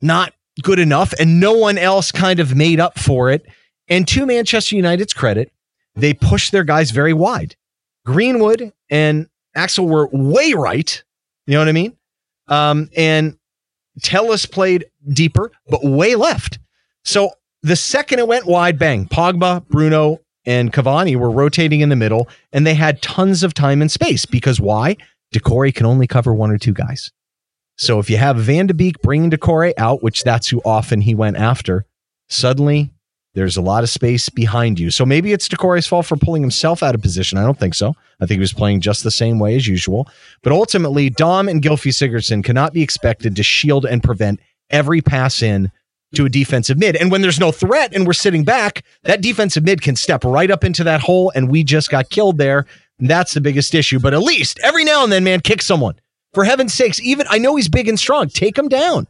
[0.00, 3.44] not good enough, and no one else kind of made up for it.
[3.88, 5.52] And to Manchester United's credit,
[5.96, 7.56] they pushed their guys very wide.
[8.06, 11.02] Greenwood and Axel were way right.
[11.46, 11.96] You know what I mean?
[12.48, 13.36] Um, and
[14.02, 16.58] Telles played deeper, but way left.
[17.04, 17.30] So
[17.62, 22.28] the second it went wide, bang, Pogba, Bruno, and Cavani were rotating in the middle,
[22.52, 24.96] and they had tons of time and space because why?
[25.34, 27.10] Doucouré can only cover one or two guys.
[27.76, 31.14] So if you have Van de Beek bringing Doucouré out, which that's who often he
[31.14, 31.86] went after,
[32.28, 32.93] suddenly
[33.34, 34.90] there's a lot of space behind you.
[34.90, 37.36] So maybe it's Doucouré's fault for pulling himself out of position.
[37.36, 37.94] I don't think so.
[38.20, 40.08] I think he was playing just the same way as usual.
[40.42, 45.42] But ultimately, Dom and Gylfi Sigurdsson cannot be expected to shield and prevent every pass
[45.42, 45.70] in
[46.14, 46.96] to a defensive mid.
[46.96, 50.50] And when there's no threat and we're sitting back, that defensive mid can step right
[50.50, 52.66] up into that hole and we just got killed there.
[53.00, 53.98] And that's the biggest issue.
[53.98, 55.96] But at least every now and then, man, kick someone.
[56.34, 58.28] For heaven's sakes, even I know he's big and strong.
[58.28, 59.06] Take him down,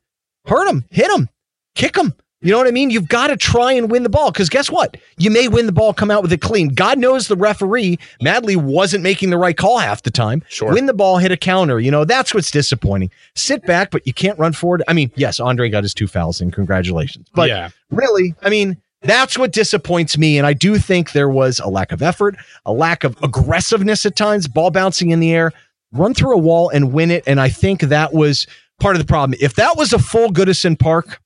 [0.46, 1.28] hurt him, hit him,
[1.74, 2.14] kick him.
[2.44, 2.90] You know what I mean?
[2.90, 4.98] You've got to try and win the ball because guess what?
[5.16, 6.68] You may win the ball, come out with it clean.
[6.68, 10.42] God knows the referee, Madley, wasn't making the right call half the time.
[10.48, 10.72] Sure.
[10.72, 11.80] Win the ball, hit a counter.
[11.80, 13.10] You know, that's what's disappointing.
[13.34, 14.82] Sit back, but you can't run forward.
[14.86, 17.26] I mean, yes, Andre got his two fouls and congratulations.
[17.34, 17.70] But yeah.
[17.90, 20.36] really, I mean, that's what disappoints me.
[20.36, 24.16] And I do think there was a lack of effort, a lack of aggressiveness at
[24.16, 25.52] times, ball bouncing in the air
[25.94, 27.24] run through a wall and win it.
[27.26, 28.46] And I think that was
[28.80, 29.38] part of the problem.
[29.40, 31.20] If that was a full Goodison Park,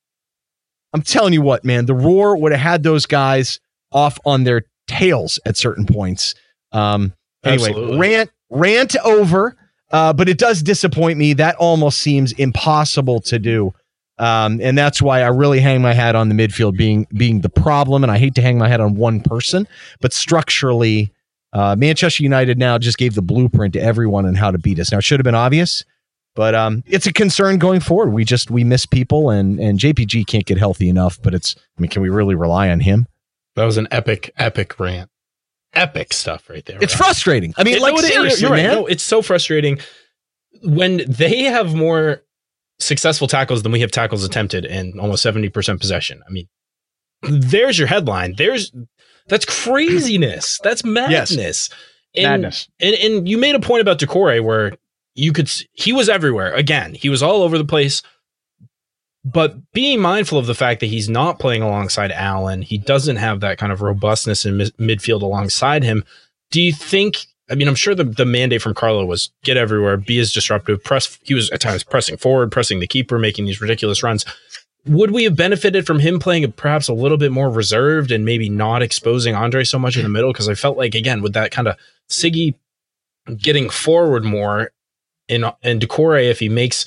[0.93, 3.61] I'm telling you what, man, the Roar would have had those guys
[3.93, 6.35] off on their tails at certain points.
[6.73, 7.13] Um,
[7.45, 7.99] anyway, Absolutely.
[7.99, 9.57] rant rant over.
[9.91, 11.33] Uh, but it does disappoint me.
[11.33, 13.73] That almost seems impossible to do.
[14.19, 17.49] Um, and that's why I really hang my hat on the midfield being being the
[17.49, 18.03] problem.
[18.03, 19.67] And I hate to hang my hat on one person,
[20.01, 21.13] but structurally,
[21.53, 24.93] uh, Manchester United now just gave the blueprint to everyone on how to beat us.
[24.93, 25.85] Now it should have been obvious,
[26.39, 28.13] but um, it's a concern going forward.
[28.13, 31.21] We just we miss people, and and JPG can't get healthy enough.
[31.21, 33.09] But it's I mean, can we really rely on him?
[33.57, 35.11] That was an epic, epic rant.
[35.75, 36.79] Epic stuff right there.
[36.81, 37.07] It's right?
[37.07, 37.55] frustrating.
[37.57, 38.63] I mean, it, like no, seriously, you're right.
[38.63, 38.73] man.
[38.73, 39.81] No, it's so frustrating
[40.63, 42.23] when they have more
[42.79, 46.23] successful tackles than we have tackles attempted and almost 70% possession.
[46.25, 46.47] I mean,
[47.23, 48.35] there's your headline.
[48.37, 48.71] There's
[49.27, 50.61] That's craziness.
[50.63, 51.33] That's madness.
[51.33, 51.71] Yes.
[52.15, 52.69] And, Madness.
[52.79, 54.73] And, and you made a point about Doucouré where
[55.19, 56.55] you could, he was everywhere.
[56.55, 58.03] Again, he was all over the place.
[59.25, 63.41] But being mindful of the fact that he's not playing alongside Allan, he doesn't have
[63.41, 66.05] that kind of robustness in mid- midfield alongside him.
[66.51, 67.27] Do you think?
[67.51, 70.83] I mean, I'm sure the, the mandate from Carlo was get everywhere, be as disruptive,
[70.85, 71.19] press.
[71.25, 74.25] He was at times pressing forward, pressing the keeper, making these ridiculous runs.
[74.87, 78.49] Would we have benefited from him playing perhaps a little bit more reserved and maybe
[78.49, 80.33] not exposing Andre so much in the middle?
[80.33, 81.77] Because I felt like again with that kind of
[82.09, 82.55] Siggy
[83.37, 84.71] getting forward more,
[85.29, 86.87] and and Doucouré if he makes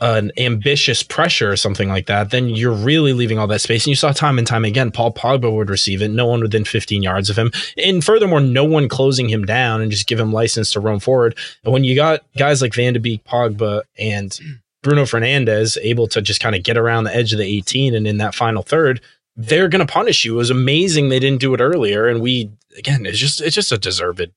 [0.00, 3.84] an ambitious pressure or something like that, then you're really leaving all that space.
[3.84, 6.64] And you saw time and time again, Paul Pogba would receive it, no one within
[6.64, 7.50] 15 yards of him.
[7.76, 11.36] And furthermore, no one closing him down and just give him license to roam forward.
[11.64, 14.38] And when you got guys like Van de Beek, Pogba, and
[14.84, 18.06] Bruno Fernandes able to just kind of get around the edge of the 18 and
[18.06, 19.00] in that final third,
[19.34, 20.34] they're going to punish you.
[20.34, 22.06] It was amazing they didn't do it earlier.
[22.06, 24.30] And we, again, it's just, it's just a deserved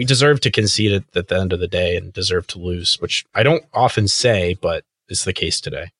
[0.00, 2.94] we deserve to concede it at the end of the day and deserve to lose,
[3.02, 5.90] which I don't often say, but is the case today.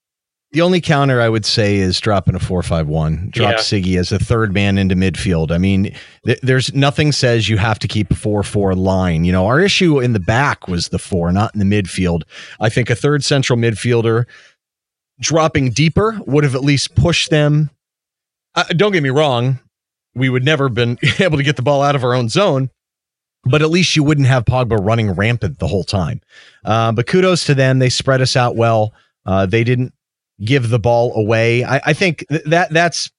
[0.52, 3.28] The only counter I would say is dropping a four-five-one.
[3.30, 3.58] Drop Yeah.
[3.58, 5.50] Siggy as a third man into midfield.
[5.50, 9.24] I mean, th- there's nothing says you have to keep a four-four line.
[9.24, 12.22] You know, our issue in the back was the four, not in the midfield.
[12.58, 14.24] I think a third central midfielder
[15.20, 17.68] dropping deeper would have at least pushed them.
[18.54, 19.60] Uh, don't get me wrong,
[20.14, 22.70] we would never been able to get the ball out of our own zone,
[23.44, 26.20] but at least you wouldn't have Pogba running rampant the whole time.
[26.64, 28.92] Uh, but kudos to them; they spread us out well.
[29.26, 29.92] Uh, they didn't
[30.44, 31.64] give the ball away.
[31.64, 33.10] I, I think th- that that's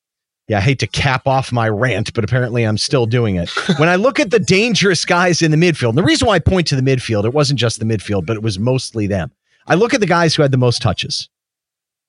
[0.47, 0.57] yeah.
[0.57, 3.49] I hate to cap off my rant, but apparently I'm still doing it.
[3.77, 6.39] when I look at the dangerous guys in the midfield, and the reason why I
[6.39, 9.31] point to the midfield, it wasn't just the midfield, but it was mostly them.
[9.67, 11.29] I look at the guys who had the most touches.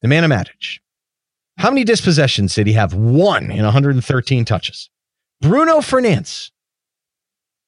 [0.04, 0.80] Nemanja Matic.
[1.58, 2.94] How many dispossessions did he have?
[2.94, 4.90] One in 113 touches.
[5.40, 6.50] Bruno Fernandes.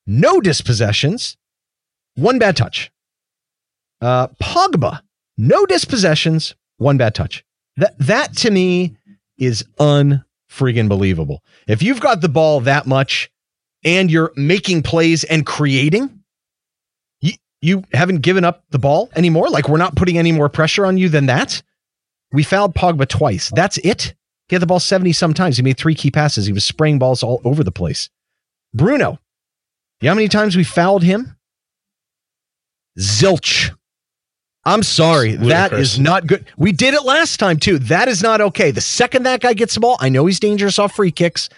[0.06, 1.36] No dispossessions.
[2.16, 2.90] One bad touch.
[4.00, 5.00] Uh, Pogba.
[5.36, 6.54] No dispossessions.
[6.76, 7.44] One bad touch.
[7.76, 8.96] That that to me
[9.38, 11.42] is unfreaking believable.
[11.66, 13.30] If you've got the ball that much
[13.84, 16.22] and you're making plays and creating,
[17.20, 19.48] you, you haven't given up the ball anymore.
[19.48, 21.62] Like we're not putting any more pressure on you than that.
[22.32, 23.50] We fouled Pogba twice.
[23.54, 24.14] That's it.
[24.48, 25.56] He had the ball 70 sometimes.
[25.56, 26.46] He made three key passes.
[26.46, 28.10] He was spraying balls all over the place.
[28.74, 29.18] Bruno.
[30.04, 31.34] You know how many times we fouled him?
[33.00, 33.74] Zilch.
[34.66, 35.36] I'm sorry.
[35.36, 36.44] That is not good.
[36.58, 37.78] We did it last time too.
[37.78, 38.70] That is not okay.
[38.70, 41.48] The second that guy gets the ball, I know he's dangerous off free kicks.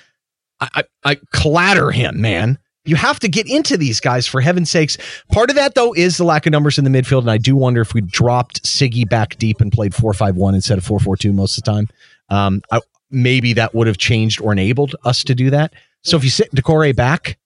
[0.61, 2.57] I, I, I clatter him, man.
[2.85, 4.97] You have to get into these guys for heaven's sakes.
[5.33, 7.57] Part of that though is the lack of numbers in the midfield, and I do
[7.57, 11.01] wonder if we dropped Siggy back deep and played four five one instead of four
[11.01, 11.89] four two most of the time.
[12.29, 12.81] Um, I,
[13.11, 15.75] maybe that would have changed or enabled us to do that.
[16.05, 17.39] So if you sit Doucouré back,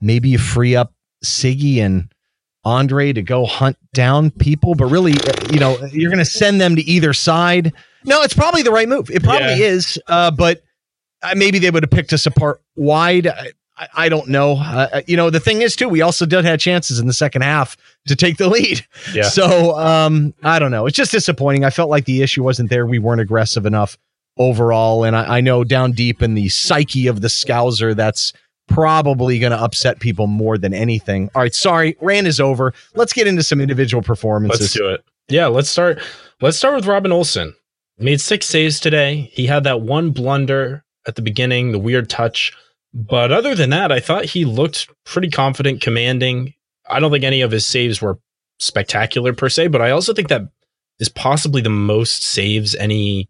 [0.00, 0.92] maybe you free up
[1.24, 2.10] Siggy and
[2.64, 5.14] Andre to go hunt down people, but really,
[5.52, 7.72] you know, you're going to send them to either side.
[8.04, 9.08] No, it's probably the right move.
[9.10, 9.66] It probably Yeah.
[9.68, 10.62] is, uh, but
[11.22, 13.26] uh, maybe they would have picked us apart wide.
[13.28, 14.56] I, I, I don't know.
[14.56, 17.12] Uh, uh, you know, the thing is, too, we also did have chances in the
[17.12, 17.76] second half
[18.08, 18.84] to take the lead.
[19.12, 19.22] Yeah.
[19.24, 20.86] So um, I don't know.
[20.86, 21.64] It's just disappointing.
[21.64, 22.84] I felt like the issue wasn't there.
[22.86, 23.96] We weren't aggressive enough
[24.38, 28.32] overall, and I, I know down deep in the psyche of the Scouser, that's
[28.68, 31.30] probably going to upset people more than anything.
[31.34, 32.72] All right, sorry, rant is over.
[32.94, 34.60] Let's get into some individual performances.
[34.60, 35.04] Let's do it.
[35.28, 36.00] Yeah, let's start.
[36.40, 37.54] Let's start with Robin Olsen.
[37.98, 39.30] Made six saves today.
[39.32, 42.52] He had that one blunder at the beginning, the weird touch.
[42.92, 46.54] But other than that, I thought he looked pretty confident, commanding.
[46.88, 48.18] I don't think any of his saves were
[48.58, 50.42] spectacular per se, but I also think that
[50.98, 53.28] is possibly the most saves any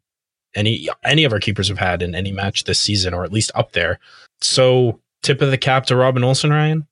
[0.54, 3.50] any any of our keepers have had in any match this season, or at least
[3.54, 3.98] up there.
[4.40, 6.86] So tip of the cap to Robin Olsen, Ryan.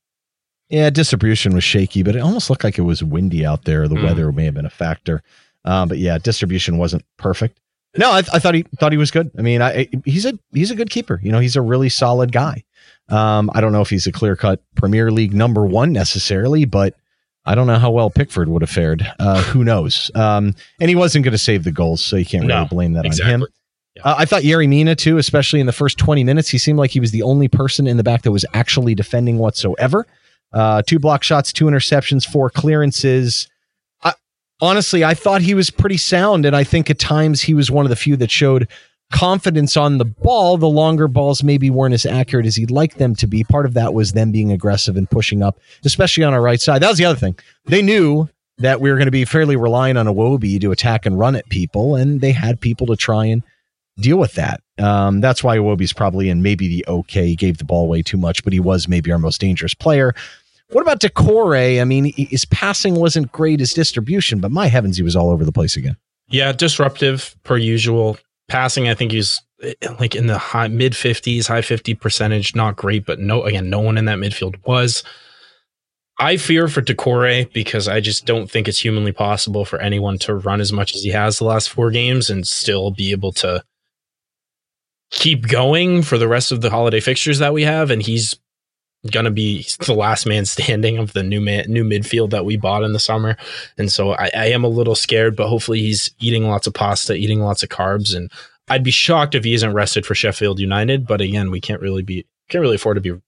[0.69, 3.87] Yeah, distribution was shaky, but it almost looked like it was windy out there.
[3.87, 4.05] The Mm.
[4.05, 5.23] weather may have been a factor,
[5.65, 7.61] um, but yeah, distribution wasn't perfect.
[7.97, 9.31] No, I, I thought he thought he was good.
[9.39, 11.21] I mean, I, he's a he's a good keeper.
[11.23, 12.65] You know, he's a really solid guy.
[13.09, 16.97] Um, I don't know if he's a clear cut Premier League number one necessarily, but
[17.45, 19.07] I don't know how well Pickford would have fared.
[19.21, 20.11] Uh, who knows?
[20.15, 22.95] Um, and he wasn't going to save the goals, so you can't really No, blame
[22.95, 23.47] that on him.
[24.05, 26.51] Uh, I thought Yerry Mina too, especially in the first 20 minutes.
[26.51, 29.39] He seemed like he was the only person in the back that was actually defending
[29.39, 30.07] whatsoever.
[30.53, 33.49] Uh, two block shots, two interceptions, four clearances.
[34.03, 34.13] I,
[34.61, 37.87] honestly, I thought he was pretty sound, and I think at times he was one
[37.87, 38.69] of the few that showed
[39.11, 40.59] confidence on the ball.
[40.59, 43.43] The longer balls maybe weren't as accurate as he'd like them to be.
[43.43, 46.83] Part of that was them being aggressive and pushing up, especially on our right side.
[46.83, 47.37] That was the other thing.
[47.65, 48.29] They knew
[48.59, 51.49] that we were going to be fairly reliant on Iwobi to attack and run at
[51.49, 53.43] people, and they had people to try and
[53.99, 54.61] deal with that.
[54.79, 57.27] Um, that's why Iwobi's probably in maybe the okay.
[57.27, 60.15] He gave the ball away too much, but he was maybe our most dangerous player.
[60.71, 61.81] What about Doucouré?
[61.81, 65.45] I mean, his passing wasn't great, his distribution, but my heavens, he was all over
[65.45, 65.97] the place again.
[66.29, 68.19] Yeah, disruptive per usual.
[68.49, 72.55] Passing, I think he's eh, like in the high mid 50s, high 50 percentage.
[72.55, 75.05] Not great, but no, again, no one in that midfield was.
[76.19, 80.35] I fear for Doucouré because I just don't think it's humanly possible for anyone to
[80.35, 83.65] run as much as he has the last four games and still be able to
[85.15, 87.91] keep going for the rest of the holiday fixtures that we have.
[87.91, 88.37] And he's
[89.11, 92.83] to be the last man standing of the new man, new midfield that we bought
[92.83, 93.37] in the summer.
[93.79, 97.15] And so I, I am a little scared, but hopefully he's eating lots of pasta,
[97.15, 98.15] eating lots of carbs.
[98.15, 98.31] And
[98.69, 101.07] I'd be shocked if he isn't rested for Sheffield United.
[101.07, 103.21] But again, we can't really be, can't really afford to be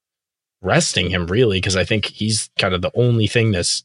[0.62, 3.84] resting him really, because I think he's kind of the only thing that's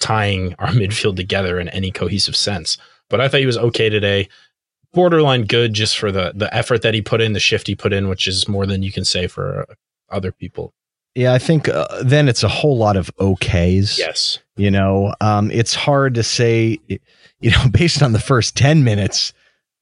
[0.00, 2.78] tying our midfield together in any cohesive sense.
[3.10, 4.28] But I thought he was okay today.
[4.92, 7.92] Borderline good just for the the effort that he put in, the shift he put
[7.92, 9.66] in, which is more than you can say for
[10.10, 10.72] other people.
[11.14, 13.98] Yeah, I think uh, then it's a whole lot of okays.
[13.98, 14.38] Yes.
[14.56, 19.34] You know, um, it's hard to say, you know, based on the first 10 minutes,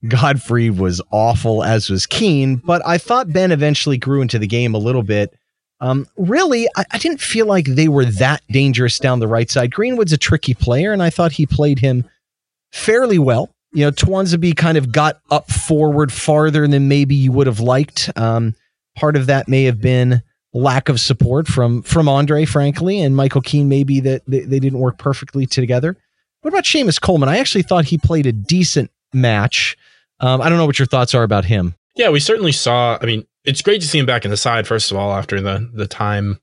[0.07, 4.73] Godfrey was awful, as was Keane, but I thought Ben eventually grew into the game
[4.73, 5.33] a little bit.
[5.79, 9.71] Um, really, I, I didn't feel like they were that dangerous down the right side.
[9.71, 12.09] Greenwood's a tricky player, and I thought he played him
[12.71, 13.49] fairly well.
[13.73, 18.09] You know, Tuanzebe kind of got up forward farther than maybe you would have liked.
[18.15, 18.55] Um,
[18.95, 20.21] part of that may have been
[20.53, 23.69] lack of support from from Andre, frankly, and Michael Keane.
[23.69, 25.97] Maybe that they, they didn't work perfectly together.
[26.41, 27.29] What about Seamus Coleman?
[27.29, 29.77] I actually thought he played a decent match.
[30.19, 31.75] Um, I don't know what your thoughts are about him.
[31.95, 32.97] Yeah, we certainly saw.
[33.01, 34.67] I mean, it's great to see him back in the side.
[34.67, 36.39] First of all, after the the time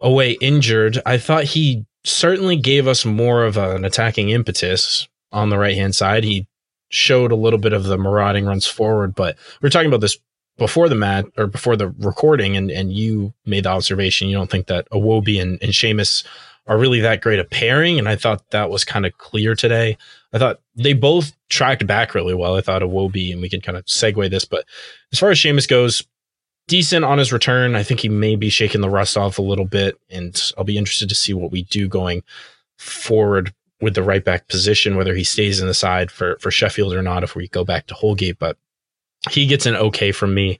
[0.00, 5.58] away injured, I thought he certainly gave us more of an attacking impetus on the
[5.58, 6.24] right hand side.
[6.24, 6.46] He
[6.88, 10.18] showed a little bit of the marauding runs forward, but we are talking about this
[10.58, 14.50] before the mat or before the recording and, and you made the observation you don't
[14.50, 16.24] think that Iwobi and, and Seamus
[16.66, 17.98] are really that great a pairing.
[17.98, 19.96] And I thought that was kind of clear today.
[20.32, 22.56] I thought they both tracked back really well.
[22.56, 24.64] I thought Iwobi, and we can kind of segue this, but
[25.12, 26.04] as far as Seamus goes,
[26.68, 27.74] decent on his return.
[27.74, 30.78] I think he may be shaking the rust off a little bit, and I'll be
[30.78, 32.22] interested to see what we do going
[32.78, 33.52] forward
[33.82, 37.02] with the right back position, whether he stays in the side for for Sheffield or
[37.02, 38.38] not, if we go back to Holgate.
[38.38, 38.56] But
[39.30, 40.58] he gets an okay from me.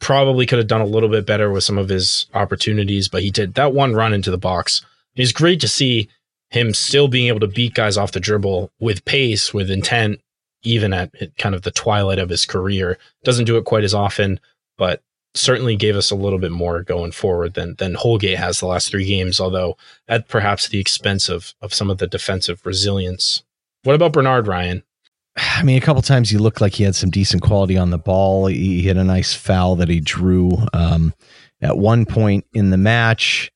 [0.00, 3.30] Probably could have done a little bit better with some of his opportunities, but he
[3.30, 4.84] did that one run into the box.
[5.14, 6.08] It's great to see
[6.50, 10.20] him still being able to beat guys off the dribble with pace, with intent,
[10.62, 12.98] even at kind of the twilight of his career.
[13.22, 14.40] Doesn't do it quite as often,
[14.76, 15.00] but
[15.34, 18.90] certainly gave us a little bit more going forward than than Holgate has the last
[18.90, 19.76] three games, although
[20.08, 23.42] at perhaps the expense of of some of the defensive resilience.
[23.82, 24.82] What about Bernard Ryan?
[25.36, 27.98] I mean, a couple times he looked like he had some decent quality on the
[27.98, 28.46] ball.
[28.46, 31.12] He had a nice foul that he drew um,
[31.60, 33.50] at one point in the match.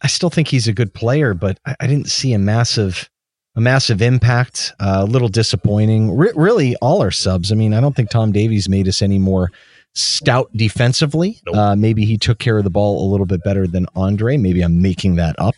[0.00, 3.10] I still think he's a good player, but I, I didn't see a massive,
[3.56, 4.72] a massive impact.
[4.78, 6.16] Uh, a little disappointing.
[6.16, 7.50] really, all our subs.
[7.50, 9.50] I mean, I don't think Tom Davies made us any more
[9.94, 11.40] stout defensively.
[11.46, 11.56] Nope.
[11.56, 14.36] Uh, maybe he took care of the ball a little bit better than Andre.
[14.36, 15.56] Maybe I'm making that up.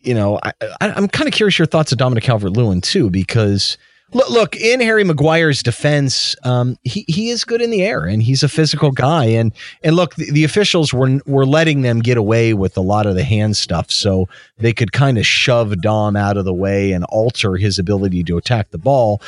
[0.00, 3.76] You know, I, am kind of curious your thoughts of Dominic Calvert Lewin too, because
[4.12, 8.22] Look, look in Harry Maguire's defense, um, he he is good in the air and
[8.22, 9.24] he's a physical guy.
[9.24, 9.52] And
[9.84, 13.14] and look, the, the, officials were were letting them get away with a lot of
[13.14, 17.04] the hand stuff, so they could kind of shove Dom out of the way and
[17.04, 19.22] alter his ability to attack the ball.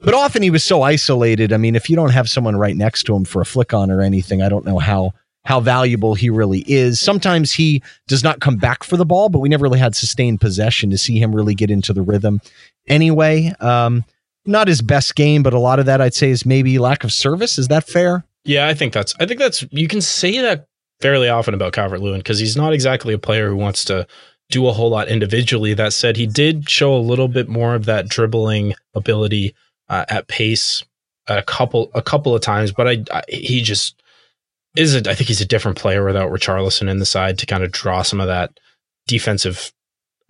[0.00, 1.52] But often he was so isolated.
[1.52, 3.90] I mean, if you don't have someone right next to him for a flick on
[3.90, 5.12] or anything, I don't know how
[5.44, 7.00] how valuable he really is.
[7.00, 10.40] Sometimes he does not come back for the ball, but we never really had sustained
[10.40, 12.40] possession to see him really get into the rhythm.
[12.86, 13.52] Anyway.
[13.60, 14.04] Um,
[14.48, 17.12] not his best game, but a lot of that I'd say is maybe lack of
[17.12, 17.58] service.
[17.58, 18.24] Is that fair?
[18.44, 20.66] Yeah, I think that's I think that's you can say that
[21.00, 24.06] fairly often about Calvert Lewin because he's not exactly a player who wants to
[24.50, 25.74] do a whole lot individually.
[25.74, 29.54] That said, he did show a little bit more of that dribbling ability
[29.88, 30.84] uh, at pace
[31.26, 34.00] a couple a couple of times, but I, I he just
[34.76, 37.64] is a, I think he's a different player without Richarlison in the side to kind
[37.64, 38.58] of draw some of that
[39.06, 39.72] defensive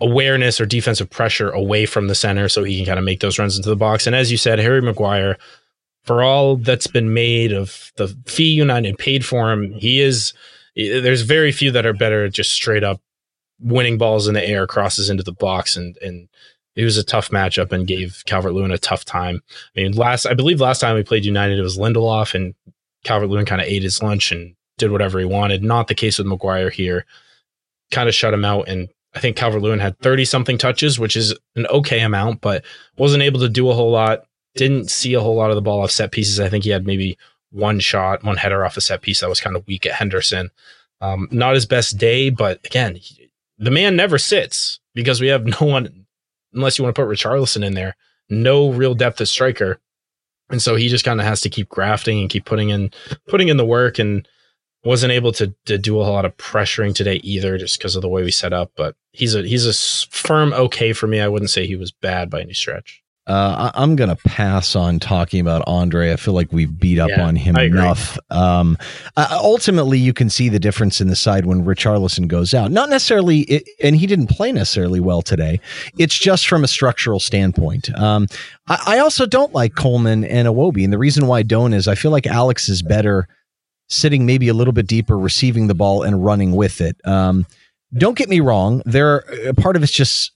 [0.01, 3.39] awareness or defensive pressure away from the center so he can kind of make those
[3.39, 4.07] runs into the box.
[4.07, 5.39] And as you said, Harry Maguire,
[6.05, 10.33] for all that's been made of the fee United paid for him, he is
[10.77, 13.01] there's very few that are better just straight up
[13.61, 16.29] winning balls in the air, crosses into the box and and
[16.79, 19.43] it was a tough matchup and gave Calvert Lewin a tough time.
[19.77, 22.55] I mean, last I believe last time we played United it was Lindelof and
[23.03, 25.65] Calvert Lewin kind of ate his lunch and did whatever he wanted.
[25.65, 27.05] Not the case with Maguire here.
[27.91, 31.17] Kind of shut him out and I think Calvert Lewin had 30 something touches, which
[31.17, 32.65] is an okay amount, but
[32.97, 34.25] wasn't able to do a whole lot.
[34.55, 36.39] Didn't see a whole lot of the ball off set pieces.
[36.39, 37.19] I think he had maybe
[37.51, 40.51] one shot, one header off a set piece that was kind of weak at Henderson.
[41.01, 45.45] Um, not his best day, but again, he, the man never sits because we have
[45.61, 46.07] no one,
[46.53, 47.97] unless you want to put Richarlison in there,
[48.29, 49.81] no real depth of striker.
[50.51, 52.91] And so he just kind of has to keep grafting and keep putting in
[53.27, 54.27] putting in the work and
[54.85, 58.09] wasn't able to, to do a lot of pressuring today either just because of the
[58.09, 61.51] way we set up but he's a he's a firm okay for me i wouldn't
[61.51, 65.41] say he was bad by any stretch uh, I, am going to pass on talking
[65.41, 66.13] about Andre.
[66.13, 68.19] I feel like we've beat up yeah, on him enough.
[68.31, 68.79] Um,
[69.19, 72.73] uh, ultimately, you can see the difference in the side when Richarlison goes out.
[72.73, 75.61] Not necessarily, it, and he didn't play necessarily well today.
[75.99, 77.91] It's just from a structural standpoint.
[77.99, 78.29] Um,
[78.67, 81.87] I, I, also don't like Coleman and Iwobi, and the reason why I don't is
[81.87, 83.29] I feel like Alex is better
[83.89, 86.97] sitting maybe a little bit deeper, receiving the ball and running with it.
[87.05, 87.47] Um,
[87.95, 88.83] don't get me wrong.
[88.87, 89.25] There,
[89.57, 90.33] part of it's just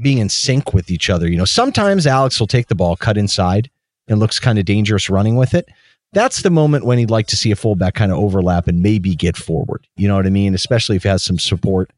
[0.00, 1.28] being in sync with each other.
[1.28, 3.70] You know, sometimes Alex will take the ball, cut inside,
[4.08, 5.68] and looks kind of dangerous running with it.
[6.12, 9.14] That's the moment when he'd like to see a fullback kind of overlap and maybe
[9.14, 9.86] get forward.
[9.96, 10.54] You know what I mean?
[10.54, 11.90] Especially if he has some support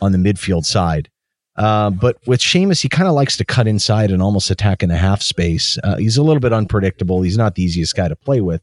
[0.00, 1.08] on the midfield side.
[1.56, 4.90] Uh, but with Seamus, he kind of likes to cut inside and almost attack in
[4.90, 5.78] a half space.
[5.84, 7.22] Uh, he's a little bit unpredictable.
[7.22, 8.60] He's not the easiest guy to play with.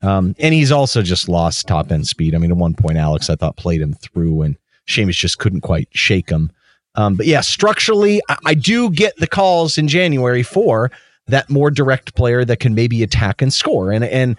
[0.00, 2.34] Um, and he's also just lost top end speed.
[2.34, 4.56] I mean, at one point, Alex, I thought, played him through, and
[4.88, 6.50] Seamus just couldn't quite shake him.
[6.94, 10.90] Um, but yeah, structurally, I, I, do get the calls in January for
[11.26, 13.90] that more direct player that can maybe attack and score.
[13.90, 14.36] And and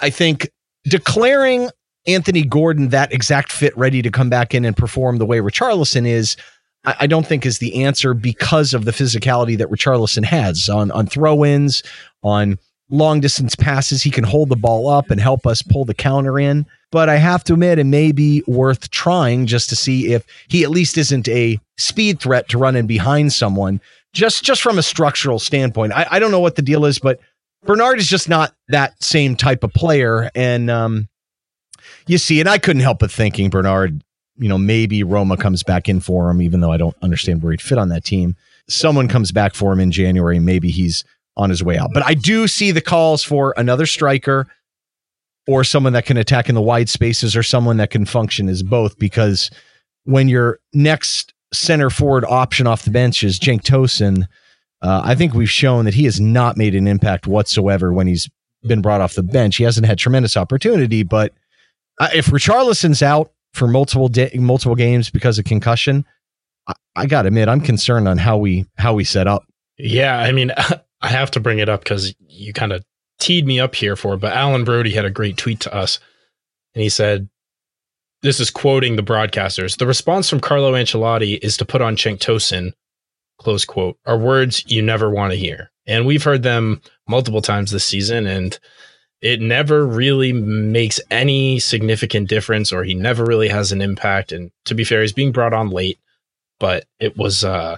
[0.00, 0.50] I think
[0.84, 1.70] declaring
[2.06, 6.06] Anthony Gordon that exact fit, ready to come back in and perform the way Richarlison
[6.06, 6.36] is,
[6.84, 10.90] I, I don't think is the answer because of the physicality that Richarlison has on
[10.90, 11.82] on throw ins,
[12.22, 12.58] on
[12.90, 14.02] long distance passes.
[14.02, 16.66] He can hold the ball up and help us pull the counter in.
[16.92, 20.64] But I have to admit, it may be worth trying just to see if he
[20.64, 23.80] at least isn't a speed threat to run in behind someone,
[24.12, 25.92] just just from a structural standpoint.
[25.92, 27.20] I, I don't know what the deal is, but
[27.64, 30.30] Bernard is just not that same type of player.
[30.34, 31.08] And um,
[32.06, 34.02] you see, and I couldn't help but thinking Bernard,
[34.36, 37.52] you know, maybe Roma comes back in for him, even though I don't understand where
[37.52, 38.34] he'd fit on that team.
[38.68, 40.38] Someone comes back for him in January.
[40.38, 41.04] Maybe he's
[41.36, 41.90] on his way out.
[41.92, 44.46] But I do see the calls for another striker
[45.46, 48.62] or someone that can attack in the wide spaces or someone that can function as
[48.62, 49.50] both because
[50.04, 54.26] when your next center forward option off the bench is Cenk Tosun,
[54.82, 58.28] uh, I think we've shown that he has not made an impact whatsoever when he's
[58.62, 59.56] been brought off the bench.
[59.56, 61.32] He hasn't had tremendous opportunity, but
[61.98, 66.04] uh, if Richarlison's out for multiple multiple games because of concussion,
[66.66, 69.44] I, I got to admit I'm concerned on how we how we set up.
[69.76, 70.52] Yeah, I mean,
[71.02, 72.84] I have to bring it up because you kind of
[73.18, 75.98] teed me up here for it, but Alan Brody had a great tweet to us.
[76.74, 77.28] And he said,
[78.22, 79.78] This is quoting the broadcasters.
[79.78, 82.72] The response from Carlo Ancelotti is to put on Cenk Tosun,
[83.38, 85.70] close quote, are words you never want to hear.
[85.86, 88.58] And we've heard them multiple times this season, and
[89.20, 94.32] it never really makes any significant difference, or he never really has an impact.
[94.32, 95.98] And to be fair, he's being brought on late,
[96.58, 97.76] but it was uh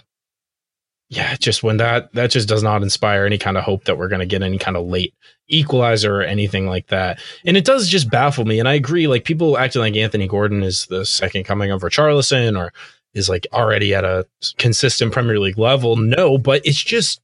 [1.13, 4.09] yeah, just when that that just does not inspire any kind of hope that we're
[4.09, 5.13] going to get any kind of late
[5.47, 7.21] equalizer or anything like that.
[7.45, 8.59] And it does just baffle me.
[8.59, 12.59] And I agree, like people acting like Anthony Gordon is the second coming of Richarlison
[12.59, 12.73] or
[13.13, 15.97] is like already at a consistent Premier League level.
[15.97, 17.21] No, but it's just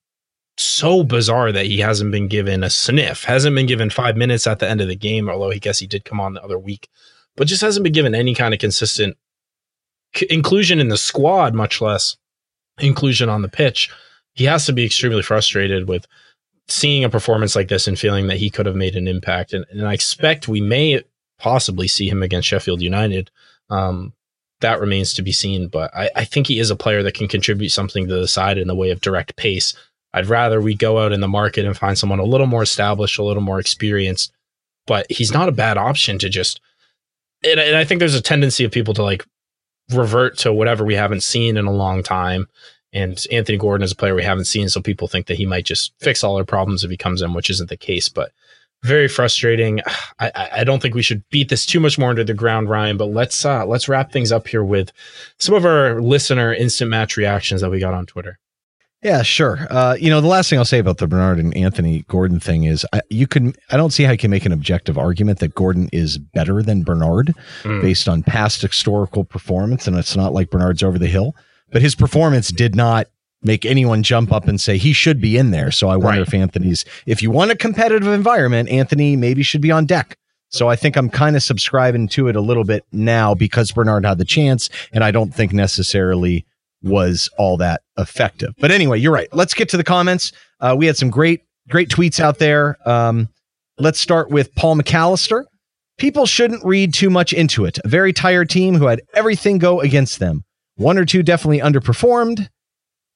[0.59, 4.59] so bizarre that he hasn't been given a sniff, hasn't been given five minutes at
[4.59, 6.91] the end of the game, although I guess he did come on the other week,
[7.37, 9.17] but just hasn't been given any kind of consistent
[10.15, 12.19] c- inclusion in the squad, much less
[12.81, 13.91] inclusion on the pitch,
[14.35, 16.07] he has to be extremely frustrated with
[16.69, 19.53] seeing a performance like this and feeling that he could have made an impact.
[19.53, 21.03] And, and I expect we may
[21.39, 23.31] possibly see him against Sheffield United.
[23.71, 24.13] Um,
[24.61, 27.29] that remains to be seen, but I, I think he is a player that can
[27.29, 29.73] contribute something to the side in the way of direct pace.
[30.13, 33.19] I'd rather we go out in the market and find someone a little more established,
[33.19, 34.33] a little more experienced,
[34.87, 36.61] but he's not a bad option to just.
[37.45, 39.25] And, and I think there's a tendency of people to like
[39.93, 42.47] revert to whatever we haven't seen in a long time.
[42.93, 45.67] And Anthony Gordon is a player we haven't seen, so people think that he might
[45.67, 48.09] just fix all our problems if he comes in, which isn't the case.
[48.09, 48.33] But
[48.83, 49.81] very frustrating.
[50.19, 52.97] I, I don't think we should beat this too much more into the ground, Ryan.
[52.97, 54.93] But let's uh, let's wrap things up here with
[55.39, 58.39] some of our listener instant match reactions that we got on Twitter.
[59.03, 59.67] Yeah, sure.
[59.71, 62.65] Uh, you know, the last thing I'll say about the Bernard and Anthony Gordon thing
[62.65, 65.55] is I, you can I don't see how you can make an objective argument that
[65.55, 67.33] Gordon is better than Bernard
[67.63, 67.81] mm.
[67.81, 71.37] based on past historical performance, and it's not like Bernard's over the hill,
[71.71, 73.07] but his performance did not
[73.41, 75.71] make anyone jump up and say he should be in there.
[75.71, 76.27] So I wonder right.
[76.27, 80.17] if Anthony's if you want a competitive environment, Anthony maybe should be on deck.
[80.49, 84.05] So I think I'm kind of subscribing to it a little bit now because Bernard
[84.05, 86.47] had the chance, and I don't think necessarily
[86.83, 88.51] was all that effective.
[88.59, 89.29] But anyway, you're right.
[89.33, 90.33] Let's get to the comments.
[90.61, 92.77] Uh, we had some great, great tweets out there.
[92.89, 93.29] Um,
[93.81, 95.45] Let's start with Paul McAllister.
[95.99, 97.79] People shouldn't read too much into it.
[97.85, 100.43] A very tired team who had everything go against them.
[100.75, 102.49] One or two definitely underperformed,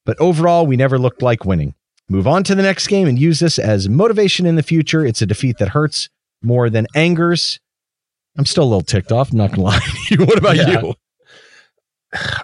[0.07, 1.75] but overall, we never looked like winning.
[2.09, 5.05] Move on to the next game and use this as motivation in the future.
[5.05, 6.09] It's a defeat that hurts
[6.45, 7.59] more than angers.
[8.39, 9.33] I'm still a little ticked off.
[9.33, 9.81] I'm not gonna lie.
[9.81, 10.25] to you.
[10.27, 10.81] what about Yeah.
[10.81, 10.95] you?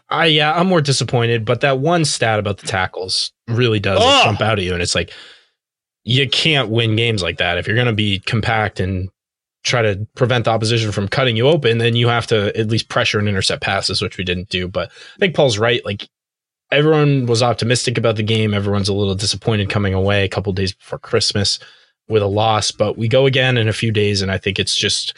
[0.09, 4.25] I yeah, I'm more disappointed, but that one stat about the tackles really does Ugh.
[4.25, 5.13] jump out at you, and it's like
[6.05, 9.11] you can't win games like that if you're going to be compact and
[9.65, 11.79] try to prevent the opposition from cutting you open.
[11.79, 14.69] Then you have to at least pressure and intercept passes, which we didn't do.
[14.69, 15.85] But I think Paul's right.
[15.85, 16.09] Like
[16.71, 18.55] everyone was optimistic about the game.
[18.55, 21.59] Everyone's a little disappointed coming away a couple days before Christmas
[22.09, 24.77] with a loss, but we go again in a few days, and I think it's
[24.77, 25.15] just.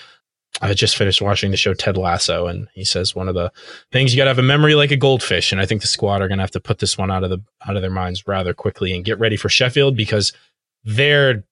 [0.63, 3.51] I just finished watching the show Ted Lasso, and he says one of the
[3.93, 6.21] things you got to have a memory like a goldfish and i think the squad
[6.21, 8.27] are going to have to put this one out of the out of their minds
[8.27, 10.33] rather quickly and get ready for sheffield because
[10.85, 11.45] they're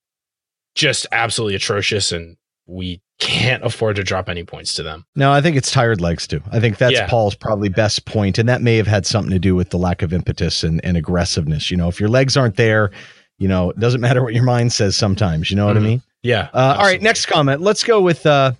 [0.75, 2.37] just absolutely atrocious and
[2.67, 6.27] we can't afford to drop any points to them No, I think it's tired legs
[6.27, 6.41] too.
[6.51, 7.07] I think that's Yeah.
[7.07, 10.01] Paul's probably best point, and that may have had something to do with the lack
[10.01, 11.69] of impetus and, and aggressiveness.
[11.71, 12.91] You know, if your legs aren't there,
[13.39, 15.49] you know, it doesn't matter what your mind says sometimes.
[15.49, 15.83] You know what I Mhm.
[15.83, 16.01] mean?
[16.23, 17.61] yeah Uh, all right, next comment.
[17.61, 18.53] Let's go with uh,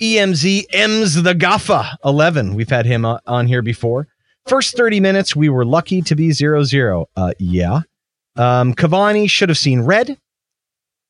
[0.00, 2.54] EMZ M's the Gaffa 11.
[2.54, 4.06] We've had him uh, on here before.
[4.46, 7.06] First 30 minutes, we were lucky to be 0 0.
[7.16, 7.80] Uh, yeah.
[8.36, 10.16] Um, Cavani should have seen red.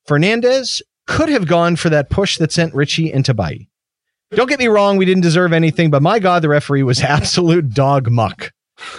[0.08, 3.68] Fernandes could have gone for that push that sent Richie into Bailly.
[4.30, 7.70] Don't get me wrong, we didn't deserve anything, but my God, the referee was absolute
[7.70, 8.52] dog muck.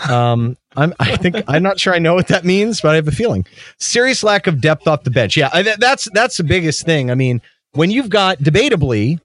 [0.10, 3.08] Um, I'm, I think I'm not sure I know what that means, but I have
[3.08, 3.46] a feeling
[3.80, 5.38] serious lack of depth off the bench.
[5.38, 7.10] Yeah, I, that's that's the biggest thing.
[7.10, 9.20] I mean, when you've got debatably,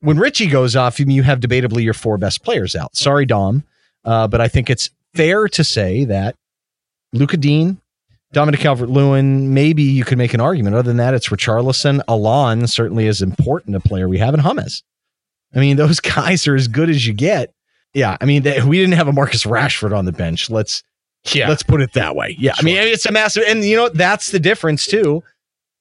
[0.00, 2.96] when Richie goes off, you you have debatably your four best players out.
[2.96, 3.64] Sorry, Dom,
[4.04, 6.36] uh, but I think it's fair to say that
[7.12, 7.76] Luca Digne,
[8.32, 10.76] Dominic Calvert Lewin, maybe you could make an argument.
[10.76, 12.00] Other than that, it's Richarlison.
[12.08, 14.82] Allan certainly is important a player we have, and Hummus.
[15.54, 17.52] I mean, those guys are as good as you get.
[17.92, 20.48] Yeah, I mean, they, we didn't have a Marcus Rashford on the bench.
[20.48, 20.82] Let's
[21.34, 22.34] yeah Let's put it that way.
[22.38, 22.54] Yeah.
[22.58, 25.22] I mean, it's a massive, and you know, that's the difference too.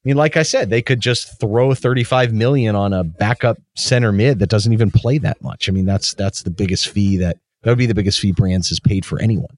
[0.05, 4.11] I mean, like I said, they could just throw 35 million on a backup center
[4.11, 5.67] mid that doesn't even play that much.
[5.67, 8.69] I mean, that's, that's the biggest fee that, that would be the biggest fee Brands
[8.69, 9.57] has paid for anyone.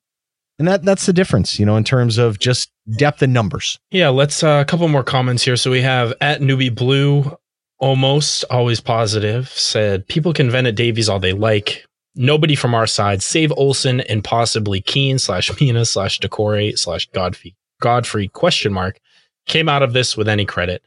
[0.58, 3.80] And that, that's the difference, you know, in terms of just depth and numbers.
[3.92, 7.38] yeah let's uh, a couple more comments here so we have at newbie blue
[7.80, 11.86] almost always positive said people can vent at davies all they like
[12.16, 17.56] nobody from our side save Olsen and possibly Keane slash mina slash Doucouré slash godfrey
[17.80, 19.00] godfrey question mark
[19.48, 20.82] came out of this with any credit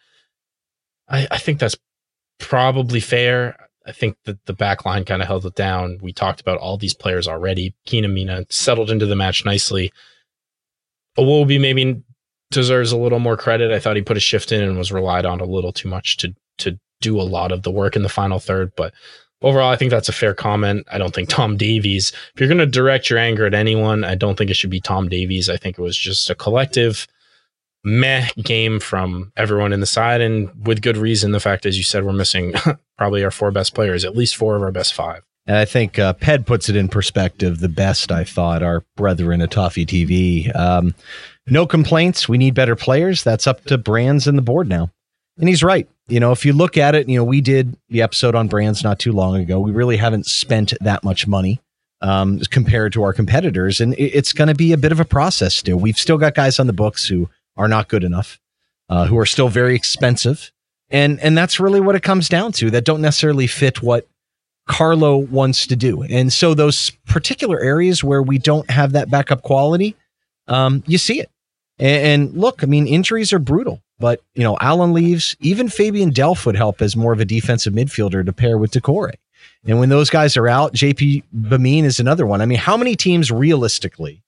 [1.09, 1.77] i, I think that's
[2.39, 6.41] probably fair i think that the back line kind of held it down we talked
[6.41, 9.93] about all these players already Keane and mina settled into the match nicely
[11.19, 12.03] Iwobi maybe
[12.51, 13.73] deserves a little more credit.
[13.73, 16.17] I thought he put a shift in and was relied on a little too much
[16.19, 18.73] to to do a lot of the work in the final third.
[18.77, 18.95] But
[19.43, 20.87] overall, I think that's a fair comment.
[20.91, 24.15] I don't think Tom Davies, if you're going to direct your anger at anyone, I
[24.15, 25.51] don't think it should be Tom Davies.
[25.51, 27.07] I think it was just a collective
[27.85, 30.21] meh game from everyone in the side.
[30.21, 32.55] And with good reason, the fact, as you said, we're missing
[32.99, 35.23] probably our four best players, at least four of our best five.
[35.47, 39.43] And I think uh, Ped puts it in perspective the best, I thought, our brethren
[39.43, 40.55] at Toffee TV.
[40.57, 40.95] Um,
[41.47, 42.29] no complaints.
[42.29, 43.23] We need better players.
[43.23, 44.91] That's up to Brands and the board now.
[45.39, 45.87] And he's right.
[46.09, 48.83] You know, if you look at it, you know, we did the episode on Brands
[48.83, 49.61] not too long ago.
[49.61, 51.61] We really haven't spent that much money
[52.01, 53.81] um, compared to our competitors.
[53.81, 55.77] And it's going to be a bit of a process still.
[55.77, 58.39] We've still got guys on the books who are not good enough,
[58.89, 60.53] uh, who are still very expensive.
[60.91, 64.07] And, and that's really what it comes down to that don't necessarily fit what
[64.67, 66.03] Carlo wants to do.
[66.03, 69.97] And so those particular areas where we don't have that backup quality,
[70.49, 71.31] um, you see it.
[71.79, 75.37] And, and look, I mean, injuries are brutal, but you know, Allan leaves.
[75.41, 79.15] Even Fabian Delph would help as more of a defensive midfielder to pair with Doucouré.
[79.67, 82.41] And when those guys are out, JP Gbamin is another one.
[82.41, 84.23] I mean, how many teams realistically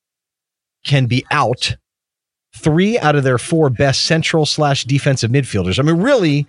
[0.84, 1.76] can be out
[2.56, 5.78] three out of their four best central slash defensive midfielders?
[5.78, 6.46] I mean, really,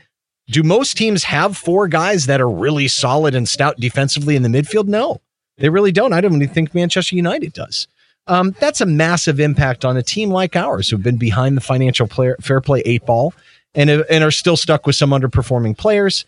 [0.48, 4.50] do most teams have four guys that are really solid and stout defensively in the
[4.50, 4.88] midfield?
[4.88, 5.22] No,
[5.58, 6.14] they really don't.
[6.14, 7.88] I don't even think Manchester United does.
[8.28, 12.08] Um, that's a massive impact on a team like ours who've been behind the financial
[12.08, 13.34] player, fair play eight ball
[13.74, 16.26] and, and are still stuck with some underperforming players.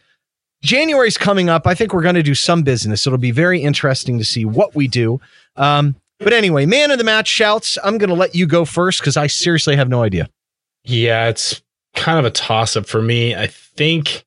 [0.62, 1.68] January's coming up.
[1.68, 3.08] I think we're going to do some business.
[3.08, 5.20] It'll be very interesting to see what we do.
[5.56, 7.78] Um, but anyway, man of the match shouts.
[7.84, 10.30] I'm going to let you go first because I seriously have no idea.
[10.84, 11.62] Yeah, it's
[11.96, 13.36] kind of a toss up for me.
[13.36, 14.26] I think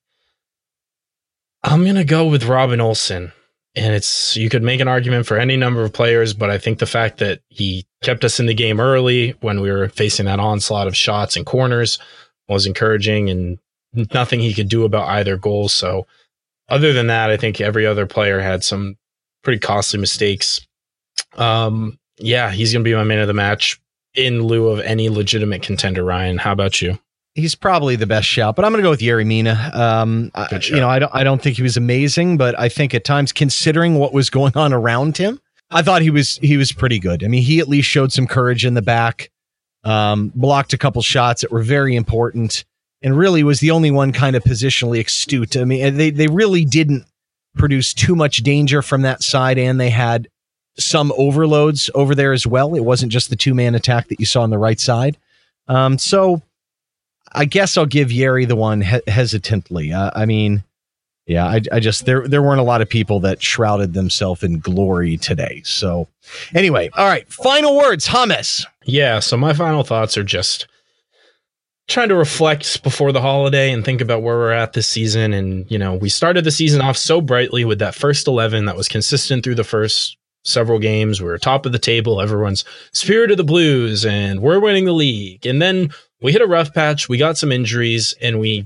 [1.63, 3.31] I'm going to go with Robin Olsen.
[3.75, 6.77] And it's, you could make an argument for any number of players, but I think
[6.77, 10.39] the fact that he kept us in the game early when we were facing that
[10.39, 11.97] onslaught of shots and corners
[12.47, 13.31] was encouraging.
[13.31, 13.57] And
[14.13, 15.69] nothing he could do about either goal.
[15.69, 16.07] So,
[16.69, 18.95] other than that, I think every other player had some
[19.43, 20.65] pretty costly mistakes.
[21.37, 23.79] Um, yeah, he's going to be my man of the match
[24.13, 26.03] in lieu of any legitimate contender.
[26.03, 26.99] Ryan, how about you?
[27.35, 29.71] He's probably the best shout, but I'm going to go with Yerry Mina.
[29.73, 32.93] Um, I, you know, I don't, I don't think he was amazing, but I think
[32.93, 35.39] at times, considering what was going on around him,
[35.71, 37.23] I thought he was he was pretty good.
[37.23, 39.31] I mean, he at least showed some courage in the back,
[39.83, 42.63] um, blocked a couple shots that were very important,
[43.01, 45.57] and really was the only one kind of positionally astute.
[45.57, 47.05] I mean, they they really didn't
[47.57, 50.27] produce too much danger from that side, and they had
[50.77, 52.75] some overloads over there as well.
[52.75, 55.17] It wasn't just the two man attack that you saw on the right side.
[55.67, 56.41] Um, so
[57.31, 59.93] I guess I'll give Yerry the one he- hesitantly.
[59.93, 60.63] Uh, I mean,
[61.25, 64.59] yeah, I, I just there there weren't a lot of people that shrouded themselves in
[64.59, 65.61] glory today.
[65.63, 66.07] So
[66.53, 68.65] anyway, all right, final words, James.
[68.85, 70.67] Yeah, so my final thoughts are just
[71.87, 75.33] trying to reflect before the holiday and think about where we're at this season.
[75.33, 78.77] And, you know, we started the season off so brightly with that first 11 that
[78.77, 81.21] was consistent through the first several games.
[81.21, 82.21] We were top of the table.
[82.21, 85.45] Everyone's spirit of the blues and we're winning the league.
[85.45, 85.91] And then
[86.21, 87.09] we hit a rough patch.
[87.09, 88.65] We got some injuries and we,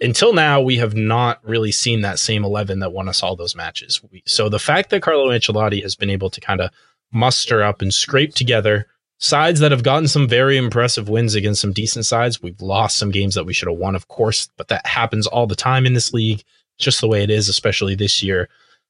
[0.00, 3.56] until now, we have not really seen that same 11 that won us all those
[3.56, 4.02] matches.
[4.10, 6.70] We, so the fact that Carlo Ancelotti has been able to kind of
[7.12, 8.86] muster up and scrape together
[9.18, 12.42] sides that have gotten some very impressive wins against some decent sides.
[12.42, 15.46] We've lost some games that we should have won, of course, but that happens all
[15.46, 16.42] the time in this league,
[16.78, 18.48] just the way it is, especially this year.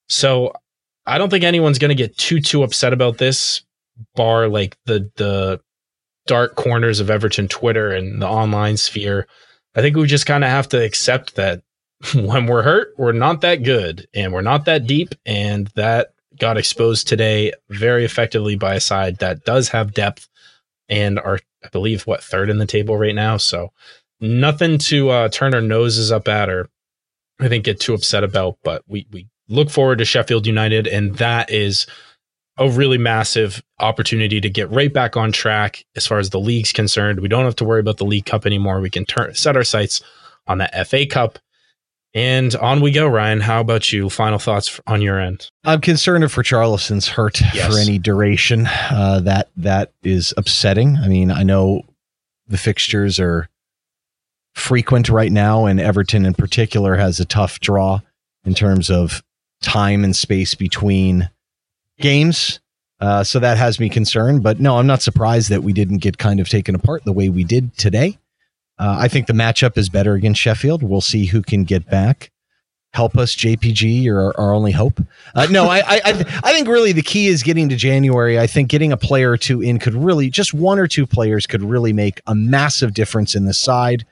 [0.08, 0.52] So
[1.06, 3.62] I don't think anyone's going to get too too upset about this,
[4.14, 5.60] bar like the the
[6.26, 9.26] dark corners of Everton Twitter and the online sphere.
[9.74, 11.62] I think we just kind of have to accept that
[12.14, 15.14] when we're hurt, we're not that good and we're not that deep.
[15.26, 20.28] And that got exposed today very effectively by a side that does have depth
[20.88, 23.36] and are, I believe, what third in the table right now.
[23.36, 23.72] So
[24.20, 26.68] nothing to uh, turn our noses up at or
[27.40, 28.58] I think get too upset about.
[28.62, 31.86] But we we look forward to Sheffield United, and that is
[32.56, 36.72] a really massive opportunity to get right back on track as far as the league's
[36.72, 37.20] concerned.
[37.20, 38.80] We don't have to worry about the League Cup anymore.
[38.80, 40.00] We can turn set our sights
[40.46, 41.38] on the FA Cup.
[42.16, 43.40] And on we go, Ryan.
[43.40, 44.08] How about you?
[44.08, 45.50] Final thoughts on your end?
[45.64, 47.66] I'm concerned if Richarlison's hurt yes.
[47.66, 48.68] for any duration.
[48.68, 50.96] Uh, that that is upsetting.
[50.96, 51.82] I mean, I know
[52.46, 53.48] the fixtures are
[54.54, 58.00] frequent right now, and Everton in particular has a tough draw
[58.44, 59.24] in terms of
[59.64, 61.28] time and space between
[61.98, 62.60] games.
[63.00, 64.42] Uh, so that has me concerned.
[64.42, 67.28] But no, I'm not surprised that we didn't get kind of taken apart the way
[67.28, 68.18] we did today.
[68.78, 70.82] Uh, I think the matchup is better against Sheffield.
[70.82, 72.30] We'll see who can get back.
[72.92, 74.04] Help us, JPG.
[74.04, 75.00] You're our, our only hope.
[75.34, 78.38] Uh, no, I, I, I think really the key is getting to January.
[78.38, 81.46] I think getting a player or two in could really, just one or two players
[81.46, 84.06] could really make a massive difference in the side.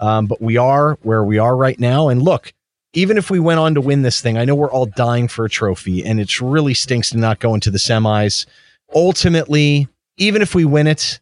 [0.00, 2.08] Um, but we are where we are right now.
[2.08, 2.52] And look,
[2.94, 5.44] even if we went on to win this thing, I know we're all dying for
[5.44, 8.46] a trophy, and it really stinks to not go into the semis.
[8.94, 11.20] Ultimately, even if we win it,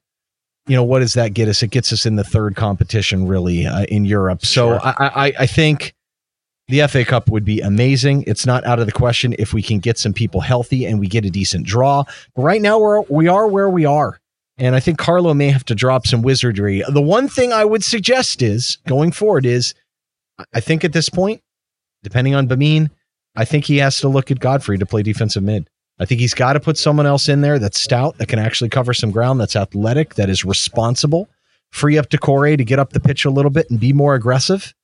[0.66, 1.62] you know what does that get us?
[1.62, 4.44] It gets us in the third competition, really, uh, in Europe.
[4.44, 4.80] So sure.
[4.82, 5.94] I, I, I think
[6.68, 8.24] the FA Cup would be amazing.
[8.26, 11.08] It's not out of the question if we can get some people healthy and we
[11.08, 12.04] get a decent draw.
[12.36, 14.20] But right now, we're we are where we are.
[14.58, 16.84] And I think Carlo may have to drop some wizardry.
[16.88, 19.74] The one thing I would suggest is going forward is
[20.52, 21.41] I think at this point,
[22.02, 22.90] depending on Gbamin,
[23.36, 25.68] I think he has to look at Godfrey to play defensive mid.
[25.98, 28.70] I think he's got to put someone else in there that's stout, that can actually
[28.70, 31.28] cover some ground, that's athletic, that is responsible.
[31.70, 34.74] Free up Doucouré to get up the pitch a little bit and be more aggressive.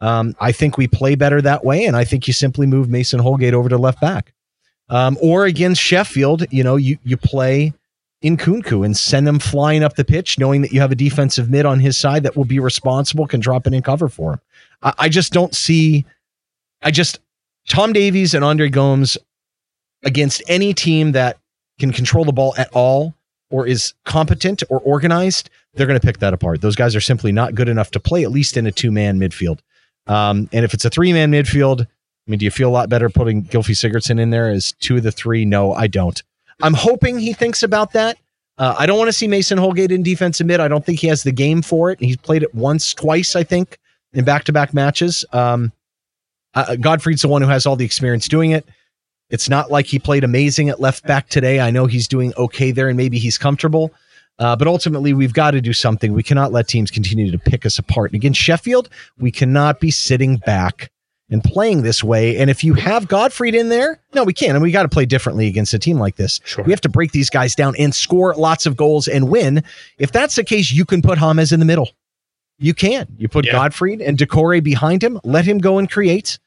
[0.00, 3.20] Um, I think we play better that way, and I think you simply move Mason
[3.20, 4.34] Holgate over to left back.
[4.90, 7.72] Um, or against Sheffield, you know, you you play
[8.20, 11.48] in Nkounkou and send him flying up the pitch, knowing that you have a defensive
[11.48, 14.40] mid on his side that will be responsible, can drop it in cover for him.
[14.82, 16.04] I, I just don't see
[16.84, 17.18] I just
[17.68, 19.18] Tom Davies and Andre Gomes
[20.04, 21.38] against any team that
[21.80, 23.14] can control the ball at all
[23.50, 26.60] or is competent or organized, they're going to pick that apart.
[26.60, 29.18] Those guys are simply not good enough to play at least in a two man
[29.18, 29.60] midfield.
[30.06, 32.88] Um, and if it's a three man midfield, I mean, do you feel a lot
[32.88, 35.44] better putting Gylfi Sigurdsson in there as two of the three?
[35.44, 36.22] No, I don't.
[36.62, 38.18] I'm hoping he thinks about that.
[38.56, 40.60] Uh, I don't want to see Mason Holgate in defensive mid.
[40.60, 41.98] I don't think he has the game for it.
[41.98, 43.78] He's played it once, twice, I think,
[44.12, 45.24] in back to back matches.
[45.32, 45.72] Um,
[46.54, 48.66] uh, Godfrey's the one who has all the experience doing it.
[49.30, 51.60] It's not like he played amazing at left back today.
[51.60, 53.92] I know he's doing okay there and maybe he's comfortable.
[54.38, 56.12] Uh, but ultimately, we've got to do something.
[56.12, 58.10] We cannot let teams continue to pick us apart.
[58.10, 58.88] And against Sheffield,
[59.18, 60.90] we cannot be sitting back
[61.30, 62.36] and playing this way.
[62.36, 64.52] And if you have Godfrey in there, no, we can't.
[64.52, 66.40] And we got to play differently against a team like this.
[66.44, 66.64] Sure.
[66.64, 69.62] We have to break these guys down and score lots of goals and win.
[69.98, 71.88] If that's the case, you can put James in the middle.
[72.58, 73.06] you can.
[73.16, 73.52] You put Yeah.
[73.52, 76.38] Godfrey and Doucouré behind him, let him go and create,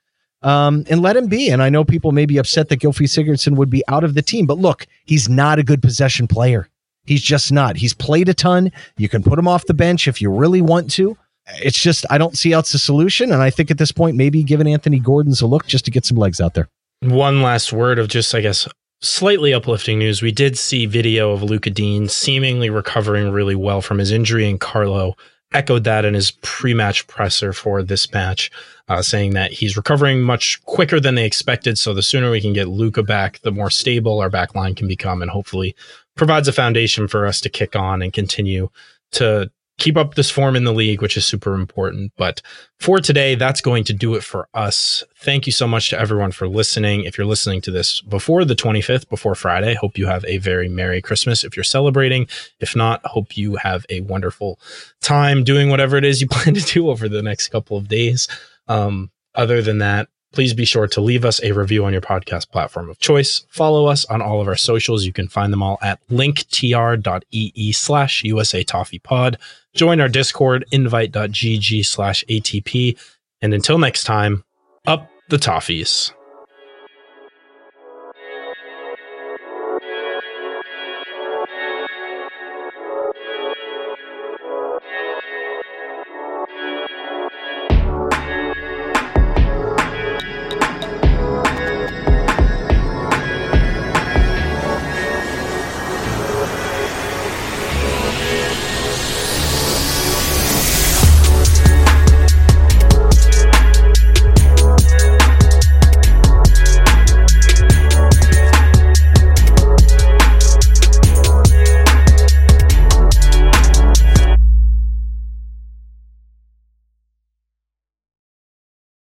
[0.42, 1.50] um, and let him be.
[1.50, 4.22] And I know people may be upset that Gylfi Sigurdsson would be out of the
[4.22, 6.68] team, but look, he's not a good possession player.
[7.06, 7.78] He's just not.
[7.78, 8.72] He's played a ton.
[8.98, 11.18] You can put him off the bench if you really want to.
[11.64, 13.32] It's just I don't see else a solution.
[13.32, 16.06] And I think at this point, maybe giving Anthony Gordon's a look just to get
[16.06, 16.68] some legs out there.
[17.00, 18.68] One last word of just, I guess,
[19.02, 20.22] slightly uplifting news.
[20.22, 24.60] We did see video of Luca Digne seemingly recovering really well from his injury, and
[24.60, 25.16] Carlo
[25.54, 28.52] echoed that in his pre-match presser for this match,
[28.90, 31.78] uh, saying that he's recovering much quicker than they expected.
[31.78, 34.88] So the sooner we can get Luca back, the more stable our back line can
[34.88, 35.76] become, and hopefully
[36.16, 38.70] provides a foundation for us to kick on and continue
[39.14, 42.12] to keep up this form in the league, which is super important.
[42.18, 42.42] But
[42.80, 45.04] for today, that's going to do it for us.
[45.18, 47.04] Thank you so much to everyone for listening.
[47.04, 50.68] If you're listening to this before the 25th, before Friday, hope you have a very
[50.68, 52.28] Merry Christmas if you're celebrating.
[52.60, 54.60] If not, hope you have a wonderful
[55.02, 58.28] time doing whatever it is you plan to do over the next couple of days.
[58.68, 62.50] Um, other than that, please be sure to leave us a review on your podcast
[62.50, 63.46] platform of choice.
[63.50, 65.06] Follow us on all of our socials.
[65.06, 69.38] You can find them all at linktr.ee slash USA Toffee Pod.
[69.74, 72.98] Join our Discord, invite.gg slash ATP.
[73.42, 74.44] And until next time,
[74.86, 76.12] up the toffees.